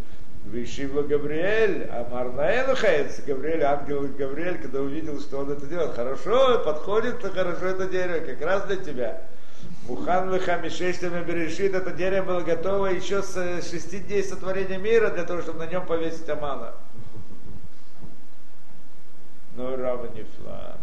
[0.51, 6.59] Вышивла Гавриэль, а Марнаэлу Хаец, Гавриэль, ангел Гавриэль, когда увидел, что он это делает, хорошо,
[6.63, 9.21] подходит хорошо это дерево, как раз для тебя.
[9.87, 15.23] Мухан Вахамишештами Берешит, это дерево было готово еще с э, шести дней сотворения мира, для
[15.23, 16.73] того, чтобы на нем повесить Амана.
[19.55, 20.77] Но Рава Нефла.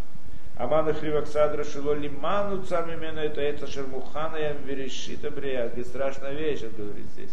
[0.57, 5.69] Амана Хриваксадра Шило Лиману именно это это Шермухана Ям Верешита Брия.
[5.69, 7.31] Где страшная вещь, он говорит здесь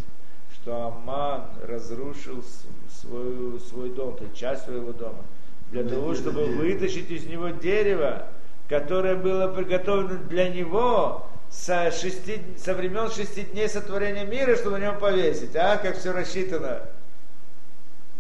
[0.62, 2.44] что Аман разрушил
[2.90, 5.24] свою, свой дом, то есть часть своего дома,
[5.72, 8.28] для того, чтобы вытащить из него дерево,
[8.70, 14.84] которое было приготовлено для него со, шести, со времен шести дней сотворения мира, чтобы на
[14.86, 15.56] нем повесить.
[15.56, 16.82] А, как все рассчитано.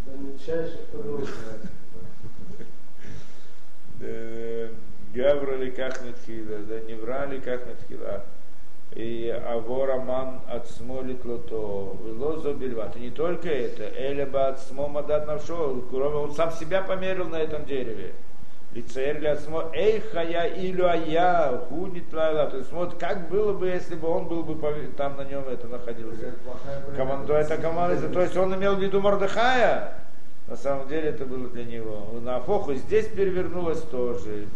[0.05, 1.35] до мельчайших подробностей.
[4.03, 4.69] Э,
[5.13, 8.25] Гавра ли как да не врали как Метхила.
[8.95, 12.97] И Авор Аман от смолит лото, Велозо бельват.
[12.97, 17.63] И не только это, Элеба от смо мадат навшо, он сам себя померил на этом
[17.65, 18.13] дереве.
[18.73, 22.47] Лицеер для смо, эй хая илю ая, худит лайла.
[22.47, 24.55] То есть вот как было бы, если бы он был бы
[24.97, 26.33] там на нем это находился.
[26.95, 29.93] Командо это команда, то есть он имел в виду Мордыхая,
[30.47, 32.07] на самом деле это было для него.
[32.21, 34.47] На Афоху здесь перевернулось тоже.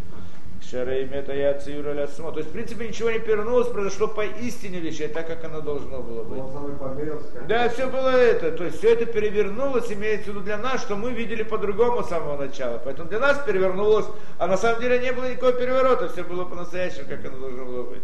[0.69, 2.31] Шарейм это я лясмо.
[2.31, 6.23] То есть, в принципе, ничего не перевернулось, произошло поистине вещей, так как оно должно было
[6.23, 7.47] быть.
[7.47, 8.51] Да, все было это.
[8.51, 12.09] То есть все это перевернулось, имеется в виду для нас, что мы видели по-другому с
[12.09, 12.81] самого начала.
[12.83, 17.07] Поэтому для нас перевернулось, а на самом деле не было никакого переворота, все было по-настоящему,
[17.07, 18.03] как оно должно было быть.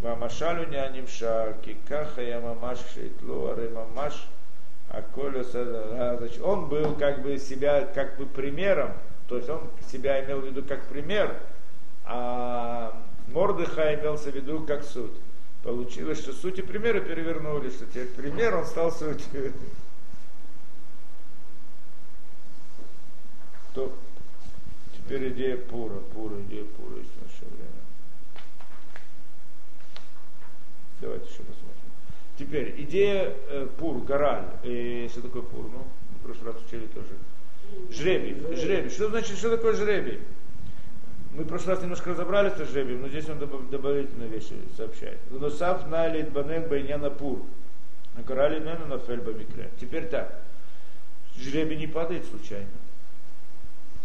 [0.00, 4.28] Мамашалю не анимшаль, кикаха я мамаш шейтлу, ары мамаш,
[4.90, 5.42] а коля
[6.44, 8.92] он был как бы себя как бы примером,
[9.28, 11.40] то есть он себя имел в виду как пример,
[12.04, 15.12] а Мордыха имелся в виду как суть.
[15.62, 19.52] Получилось, что суть и примеры перевернули, что теперь пример, он стал сутью.
[23.74, 23.92] То
[24.96, 27.86] теперь идея пура, пура, идея пура, есть наше время.
[31.00, 31.76] Давайте еще посмотрим.
[32.38, 34.48] Теперь идея э, пур, гораль.
[34.62, 35.68] Э, что такое пур?
[35.70, 35.84] Ну,
[36.20, 37.16] в прошлый раз учили тоже.
[37.90, 38.36] Жребий.
[38.56, 38.90] Жребий.
[38.90, 40.20] Что значит, что такое жребий?
[41.32, 45.18] Мы в прошлый раз немножко разобрались с жребием, но здесь он добав- дополнительные вещи сообщает.
[45.30, 47.42] Нусав на литбанен байняна пур.
[48.16, 49.70] Накарали мену на фельба микре.
[49.78, 50.42] Теперь так.
[51.36, 52.70] Жребий не падает случайно.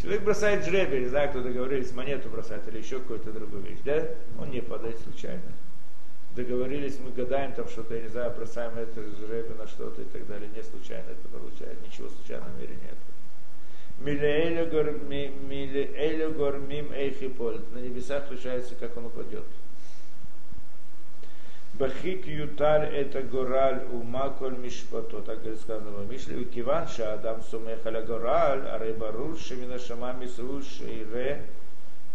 [0.01, 4.03] Человек бросает жребий, не знаю, кто договорились, монету бросает или еще какую-то другую вещь, да?
[4.39, 5.43] Он не падает случайно.
[6.35, 10.27] Договорились, мы гадаем там что-то, я не знаю, бросаем это жребий на что-то и так
[10.27, 10.49] далее.
[10.55, 12.95] Не случайно это получает, ничего случайного в мире нет.
[14.03, 14.65] Милеэлю
[16.33, 17.59] гормим эйхиполь.
[17.73, 19.43] На небесах решается, как он упадет.
[21.73, 25.21] Бахик ютар это гораль ума коль мишпато.
[25.21, 26.43] Так говорит сказано в Мишле.
[26.45, 31.45] Киван ша адам сумех аля гораль, а рейбарур шемина шама мисру шейре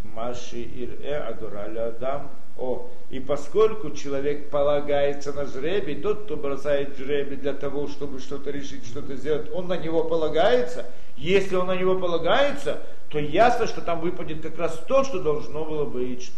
[0.02, 2.30] маши ире а гораль адам.
[2.58, 8.50] О, и поскольку человек полагается на жребий, тот, кто бросает жребий для того, чтобы что-то
[8.50, 10.86] решить, что-то сделать, он на него полагается.
[11.16, 15.64] Если он на него полагается, то ясно, что там выпадет как раз то, что должно
[15.64, 16.30] было быть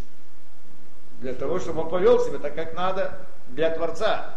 [1.21, 4.35] для того, чтобы он повел себя так, как надо для Творца,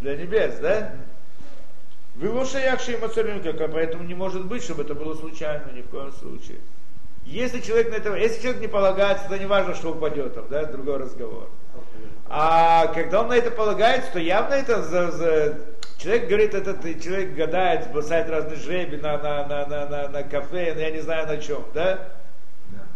[0.00, 0.92] для небес, да?
[2.16, 5.88] Вы лучше якши и как, поэтому не может быть, чтобы это было случайно ни в
[5.88, 6.58] коем случае.
[7.24, 10.64] Если человек на этого, если человек не полагается, то не важно, что упадет там, да,
[10.64, 11.48] другой разговор.
[12.28, 15.58] А когда он на это полагается, то явно это за, за...
[15.98, 20.74] человек говорит, этот человек гадает, бросает разные жребий на, на, на, на, на, на кафе,
[20.78, 22.08] я не знаю на чем, да?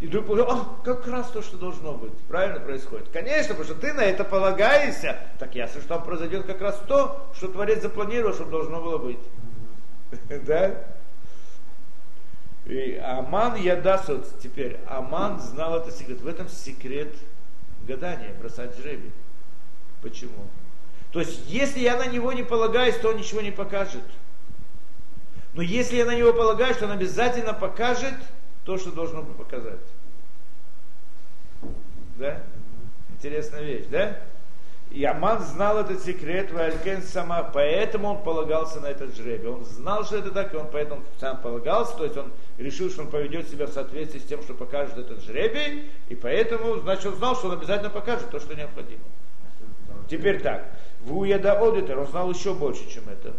[0.00, 2.12] И понял, а, как раз то, что должно быть.
[2.26, 3.08] Правильно происходит?
[3.12, 5.16] Конечно, потому что ты на это полагаешься.
[5.38, 9.20] Так ясно, что там произойдет как раз то, что Творец запланировал, чтобы должно было быть.
[10.44, 10.74] Да?
[12.66, 14.78] И Аман Ядасот теперь.
[14.88, 16.20] Аман знал это секрет.
[16.20, 17.14] В этом секрет
[17.86, 19.12] гадания, бросать жребий.
[20.00, 20.46] Почему?
[21.12, 24.02] То есть, если я на него не полагаюсь, то он ничего не покажет.
[25.52, 28.14] Но если я на него полагаюсь, то он обязательно покажет
[28.64, 29.80] то, что должно бы показать.
[32.16, 32.40] Да?
[33.10, 34.18] Интересная вещь, да?
[34.90, 39.48] И Аман знал этот секрет, Валькен сама, поэтому он полагался на этот жребий.
[39.48, 43.02] Он знал, что это так, и он поэтому сам полагался, то есть он решил, что
[43.02, 47.16] он поведет себя в соответствии с тем, что покажет этот жребий, и поэтому, значит, он
[47.16, 49.02] знал, что он обязательно покажет то, что необходимо.
[50.10, 50.66] Теперь так,
[51.04, 53.34] в Уеда Одитер он знал еще больше, чем это.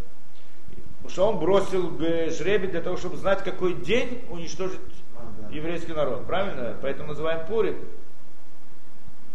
[0.98, 1.98] Потому что он бросил
[2.32, 4.80] жребий для того, чтобы знать, какой день уничтожить
[5.52, 6.26] еврейский народ.
[6.26, 6.76] Правильно?
[6.82, 7.78] Поэтому называем Пурим.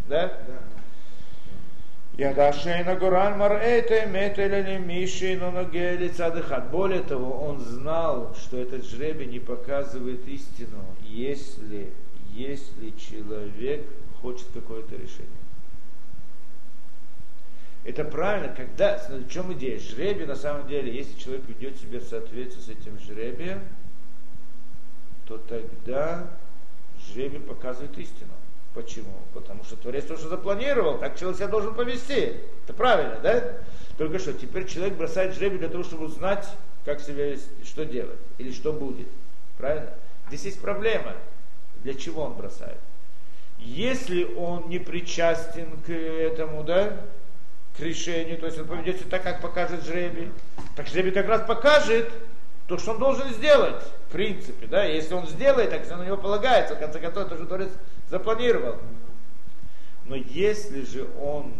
[0.09, 0.33] Да?
[2.17, 6.71] Ядашейна Гуран Марэйте Метелели Миши Ноногели Цадыхат.
[6.71, 11.93] Более того, он знал, что этот жребий не показывает истину, если,
[12.31, 13.87] если человек
[14.21, 15.29] хочет какое-то решение.
[17.89, 19.79] Это правильно, когда, в чем идея?
[19.79, 23.63] Жребий, на самом деле, если человек ведет себя в соответствии с этим жребием,
[25.27, 26.29] то тогда
[27.01, 28.35] жребий показывает истину.
[28.75, 29.15] Почему?
[29.33, 32.35] Потому что Творец то, что запланировал, так человек себя должен повести.
[32.65, 33.57] Это правильно, да?
[33.97, 36.47] Только что, теперь человек бросает жребий для того, чтобы узнать,
[36.85, 39.09] как себя что делать или что будет.
[39.57, 39.95] Правильно?
[40.29, 41.15] Здесь есть проблема.
[41.83, 42.81] Для чего он бросает?
[43.59, 47.01] Если он не причастен к этому, да,
[47.81, 50.31] решению, то есть он поведет себя так, как покажет жребий,
[50.77, 52.11] так жребий как раз покажет
[52.67, 56.75] то, что он должен сделать, в принципе, да, если он сделает, так на него полагается,
[56.75, 57.71] в конце концов, это же Творец
[58.11, 58.77] запланировал.
[60.05, 61.55] Но если же он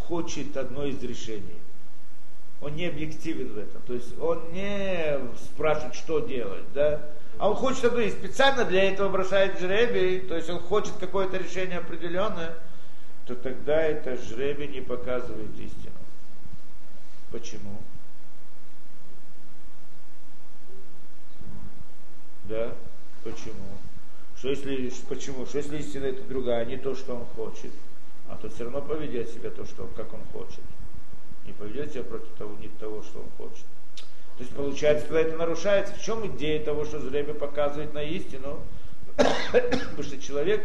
[0.00, 1.58] хочет одно из решений,
[2.60, 7.00] он не объективен в этом, то есть он не спрашивает, что делать, да,
[7.38, 11.36] а он хочет одно и специально для этого бросает жребий, то есть он хочет какое-то
[11.36, 12.54] решение определенное,
[13.28, 15.92] то тогда это жребий не показывает истину.
[17.30, 17.78] Почему?
[22.44, 22.72] Да?
[23.22, 23.68] Почему?
[24.38, 25.44] Что если, почему?
[25.44, 27.72] Что если истина это другая, не то, что он хочет,
[28.30, 30.62] а то все равно поведет себя то, что, как он хочет.
[31.44, 33.66] Не поведет себя против того, не того, что он хочет.
[34.38, 38.62] То есть получается, когда это нарушается, в чем идея того, что жребий показывает на истину?
[39.52, 40.62] Потому что человек,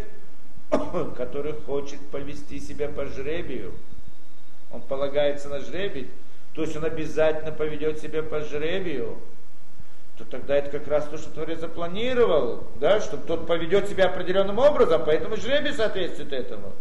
[1.17, 3.73] который хочет повести себя по жребию,
[4.71, 6.09] он полагается на жребий,
[6.53, 9.17] то есть он обязательно поведет себя по жребию,
[10.17, 14.59] то тогда это как раз то, что Творец запланировал, да, чтобы тот поведет себя определенным
[14.59, 16.73] образом, поэтому жребий соответствует этому.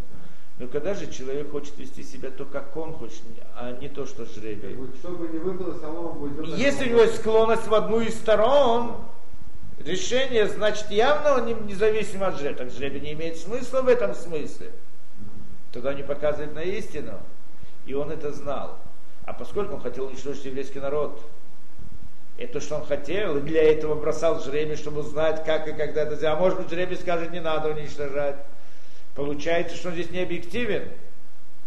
[0.59, 3.23] Но когда же человек хочет вести себя то, как он хочет,
[3.57, 4.77] а не то, что жребий.
[5.01, 8.97] Чтобы не выпало само, будет Если у него есть склонность в одну из сторон,
[9.87, 12.57] решение, значит, явно он не, независимо от жребия.
[12.57, 14.71] Так жребий не имеет смысла в этом смысле.
[15.73, 17.21] Тогда не показывает на истину.
[17.87, 18.79] И он это знал.
[19.25, 21.21] А поскольку он хотел уничтожить еврейский народ,
[22.39, 26.17] это что он хотел, и для этого бросал жребий, чтобы узнать, как и когда это
[26.17, 26.37] сделать.
[26.37, 28.37] А может быть, жребий скажет, не надо уничтожать.
[29.15, 30.89] Получается, что он здесь не объективен.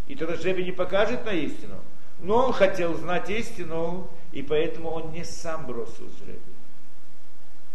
[0.08, 1.76] И тогда жребий не покажет на истину.
[2.20, 6.55] Но он хотел знать истину, и поэтому он не сам бросил жребий.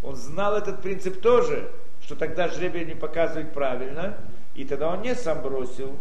[0.02, 1.70] Он знал этот принцип тоже,
[2.02, 4.16] что тогда жребий не показывает правильно,
[4.54, 5.96] и тогда он не сам бросил,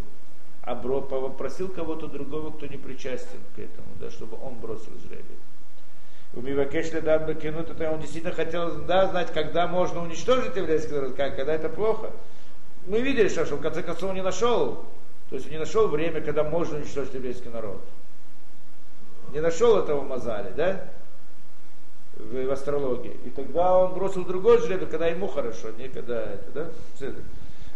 [0.63, 5.37] а попросил кого-то другого, кто не причастен к этому, да, чтобы он бросил жребий.
[6.33, 11.15] У Мивакешля Дат Бакинут, это он действительно хотел да, знать, когда можно уничтожить еврейский народ,
[11.15, 12.11] когда это плохо.
[12.85, 14.85] Мы видели, что, что в конце концов он не нашел,
[15.29, 17.81] то есть он не нашел время, когда можно уничтожить еврейский народ.
[19.33, 20.85] Не нашел этого в Мазале, да?
[22.19, 23.17] в, в астрологии.
[23.25, 26.51] И тогда он бросил другой жребий, когда ему хорошо, не когда это,
[26.99, 27.11] да?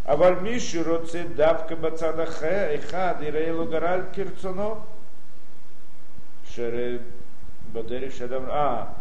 [0.05, 4.79] А вальмиши роце давка бацадахе, эхад, и хад и рейлу гараль кирцоно.
[6.53, 7.01] Шере
[7.73, 8.45] бадери шадам.
[8.49, 8.93] А,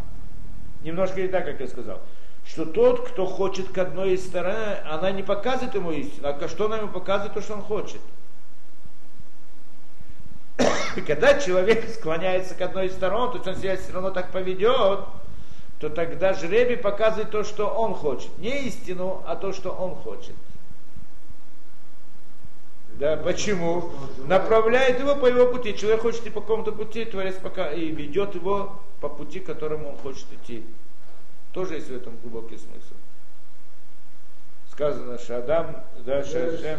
[0.85, 2.01] немножко не так, как я сказал.
[2.47, 4.55] Что тот, кто хочет к одной из сторон,
[4.89, 8.01] она не показывает ему истину, а что она ему показывает, то, что он хочет.
[11.07, 15.01] Когда человек склоняется к одной из сторон, то есть он себя все равно так поведет,
[15.83, 18.31] то тогда жребий показывает то, что он хочет.
[18.39, 20.37] Не истину, а то, что он хочет.
[23.01, 23.91] Да, почему?
[24.29, 25.77] Направляет его по его пути.
[25.77, 29.89] Человек хочет идти по какому-то пути, Творец пока и ведет его по пути, к которому
[29.89, 30.65] он хочет идти.
[31.53, 32.95] Тоже есть в этом глубокий смысл.
[34.71, 36.79] Сказано, что Адам, да, Шашем,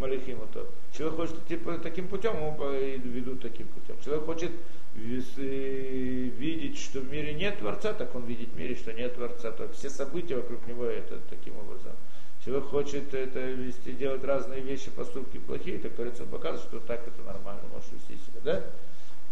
[0.00, 0.66] Малихиму то.
[0.92, 3.94] Человек хочет идти по таким путем, ему ведут таким путем.
[4.02, 4.50] Человек хочет
[4.96, 9.52] видеть, что в мире нет Творца, так он видит в мире, что нет Творца.
[9.52, 11.92] То все события вокруг него это таким образом
[12.44, 17.22] человек хочет это вести, делать разные вещи, поступки плохие, так Творец показывает, что так это
[17.22, 18.62] нормально, можешь вести себя, да?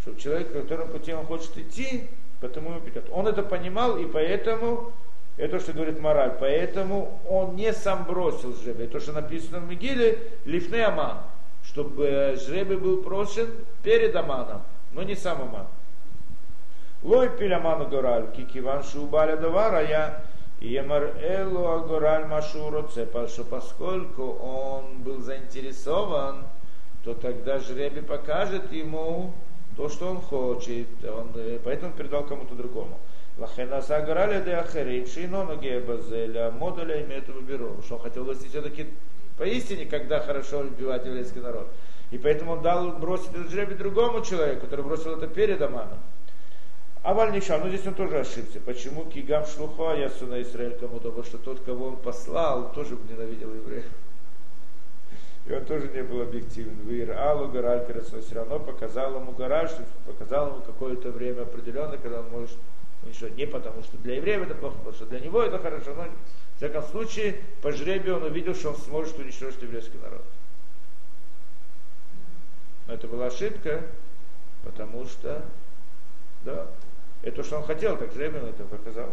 [0.03, 2.09] Чтобы человек, по которому пути он хочет идти,
[2.41, 3.07] потому ему придет.
[3.11, 4.93] Он это понимал, и поэтому,
[5.37, 8.87] это что говорит мораль, поэтому он не сам бросил жребий.
[8.87, 11.19] То, что написано в Мигиле, лифне аман,
[11.65, 13.49] чтобы жребий был просен
[13.83, 14.63] перед аманом,
[14.99, 15.67] но не сам аман.
[17.05, 20.23] Лой пиляману гораль, кикиван шубаля давара, я
[20.61, 26.43] Емар Элу Агораль Машуру что поскольку он был заинтересован,
[27.05, 29.33] то тогда жребий покажет ему
[29.77, 30.89] то, что он хочет.
[31.05, 31.29] Он,
[31.63, 32.99] поэтому передал кому-то другому.
[33.39, 37.77] Лахена Сагарали де Ахарим, Шинону Гебазеля, Модуля имеет выберу.
[37.85, 38.89] Что он хотел достичь все-таки
[39.37, 41.69] поистине, когда хорошо убивать еврейский народ.
[42.11, 45.99] И поэтому он дал бросить этот жребий другому человеку, который бросил это перед Аманом.
[47.03, 48.61] А Вальниша, ну здесь он тоже ошибся.
[48.61, 53.87] Почему Кигам Шлуха Ясуна Израиль кому-то, потому что тот, кого он послал, тоже ненавидел евреев.
[55.47, 56.77] И он тоже не был объективен.
[56.85, 62.21] Вир Аллу Гараль Карасой все равно показал ему что показал ему какое-то время определенное, когда
[62.21, 62.59] он может
[63.03, 63.37] уничтожить.
[63.37, 65.95] Не потому, что для евреев это плохо, потому что для него это хорошо.
[65.95, 70.25] Но в всяком случае, по жребию он увидел, что он сможет уничтожить еврейский народ.
[72.89, 73.83] Это была ошибка,
[74.65, 75.43] потому что,
[76.45, 76.67] да,
[77.23, 79.13] это что он хотел, так Ребен это показал.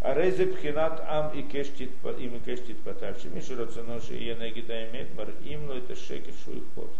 [0.00, 3.28] А резе пхинат ам и кештит им и кештит потавши.
[3.28, 6.90] Мишу рацоноши и янегида имеет мар имно это шекет шуихот.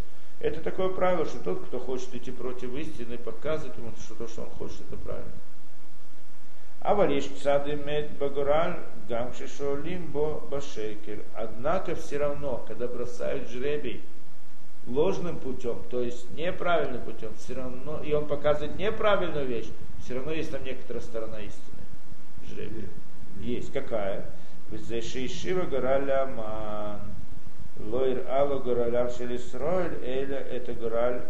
[0.41, 4.43] Это такое правило, что тот, кто хочет идти против истины, показывает ему, что то, что
[4.43, 5.33] он хочет, это правильно.
[6.81, 8.79] А валиш цад имеет багураль
[9.09, 11.23] гамши шолимбо башекер.
[11.35, 14.03] Однако все равно, когда бросают жребий
[14.87, 19.69] ложным путем, то есть неправильным путем, все равно, и он показывает неправильную вещь,
[20.05, 21.83] все равно есть там некоторая сторона истины.
[22.49, 22.89] Жребия.
[23.41, 23.73] Есть.
[23.73, 24.27] Какая?
[24.71, 27.01] Шива гораля ман.
[27.79, 31.23] Лойр алло горалям шелисройль, эля это гораль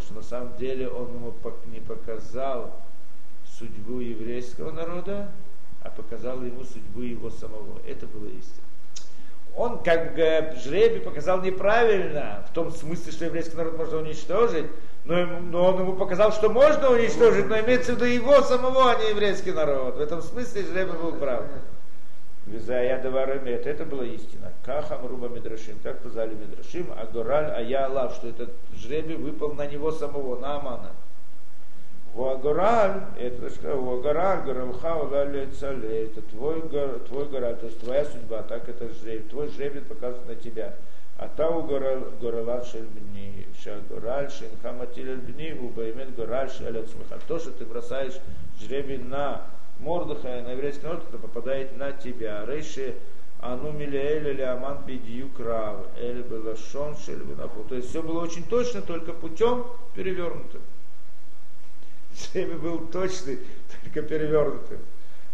[0.00, 1.32] что на самом деле он ему
[1.66, 2.74] не показал
[3.46, 5.30] судьбу еврейского народа,
[5.82, 7.80] а показал ему судьбу его самого.
[7.86, 8.65] Это было истина
[9.56, 14.66] он как бы жребий показал неправильно, в том смысле, что еврейский народ можно уничтожить,
[15.06, 19.02] но, но он ему показал, что можно уничтожить, но имеется в виду его самого, а
[19.02, 19.96] не еврейский народ.
[19.96, 21.44] В этом смысле жребий был прав.
[22.44, 24.52] Визая Даварамет, это была истина.
[24.64, 26.86] Кахам Руба Медрашим, так сказали Медрашим,
[27.66, 30.90] я Аллах, что этот жребий выпал на него самого, на Амана.
[32.16, 36.62] Вуагораль, это что, Вуагораль, Горалха, Улали, это твой,
[37.08, 40.74] твой гораль, то есть твоя судьба, так это жребий, твой жребий показывает на тебя.
[41.18, 47.20] А тау горала шельбни, шагораль, шинхаматиль бни, убаймет гораль шелет смеха.
[47.28, 48.18] То, что ты бросаешь
[48.62, 49.42] жребий на
[49.78, 52.46] Мордыха, на еврейский народ, это попадает на тебя.
[52.46, 52.94] Рейши
[53.42, 57.64] Ану Милиэль или Аман Бедию Крав, Эль Белашон Шельбинафу.
[57.68, 60.62] То есть все было очень точно, только путем перевернутым.
[62.16, 63.38] Шеми был точный,
[63.84, 64.78] только перевернутым.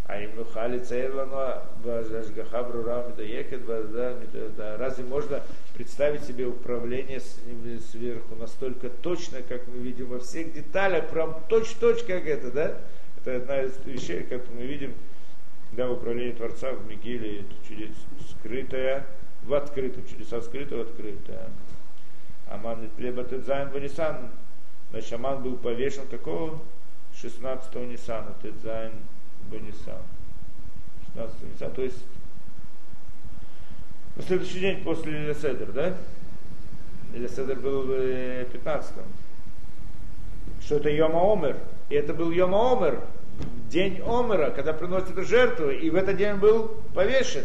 [0.06, 5.42] А им нухали цейрлано бажашгаха брурам доехет да Разве можно
[5.74, 12.26] представить себе управление сверху настолько точно, как мы видим во всех деталях, прям точь-точь, как
[12.26, 12.78] это, да?
[13.18, 14.92] Это одна из вещей, как мы видим,
[15.72, 17.94] да, управление Творца в Мегиле, чудес
[18.30, 19.06] скрытое
[19.44, 21.48] в открытом, чудеса скрытое в открытое.
[22.50, 24.30] המן נתלה בט״ז בניסן,
[24.92, 26.60] значит, Аман был повешен какого?
[27.20, 28.92] 16-го Нисана, ט״ז
[29.50, 30.02] בניסן.
[31.14, 32.04] 16 Нисан, то есть
[34.16, 35.96] на следующий день после ליל סדר, да?
[37.14, 39.04] ליל סדר был в 15-м.
[40.60, 41.56] Что это Йома Омер.
[41.88, 43.00] И это был Йома Омер,
[43.70, 47.44] день Омера, когда приносят жертву, и в этот день был повешен.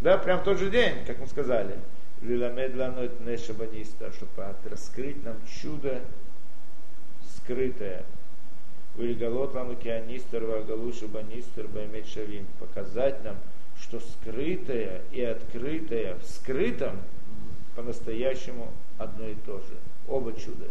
[0.00, 1.76] Да, прям в тот же день, как мы сказали.
[2.20, 6.00] Лиламед ланот нешабаниста, чтобы раскрыть нам чудо
[7.44, 8.04] скрытое.
[8.96, 12.46] Вильгалот лану кианистер вагалуша банистер баймет шавим.
[12.58, 13.36] Показать нам,
[13.80, 17.00] что скрытое и открытое в скрытом
[17.74, 19.74] по-настоящему одно и то же.
[20.08, 20.66] Оба чуда.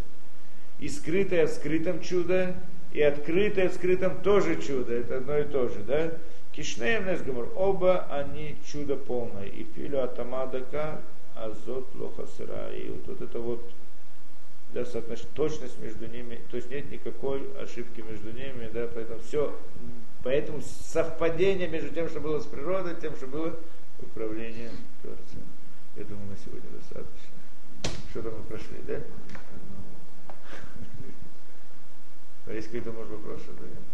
[0.80, 2.56] И скрытое в скрытом чудо,
[2.94, 4.94] и открытое в скрытом тоже чудо.
[4.94, 6.12] Это одно и то же, да?
[6.54, 9.48] Кишнеем Несгамур, оба они чудо полное.
[9.48, 11.02] И филю атамадака,
[11.36, 12.72] азот лоха сыра.
[12.72, 13.64] И вот, вот это вот
[14.74, 19.56] да, соотношение, точность между ними, то есть нет никакой ошибки между ними, да, поэтому все,
[20.24, 23.58] поэтому совпадение между тем, что было с природой, тем, что было
[24.00, 24.72] управление
[25.02, 25.44] Творцем.
[25.96, 27.10] Я думаю, на сегодня достаточно.
[28.10, 29.00] Что-то мы прошли, да?
[32.46, 33.46] А есть какие-то, может, вопросы?
[33.48, 33.93] Да?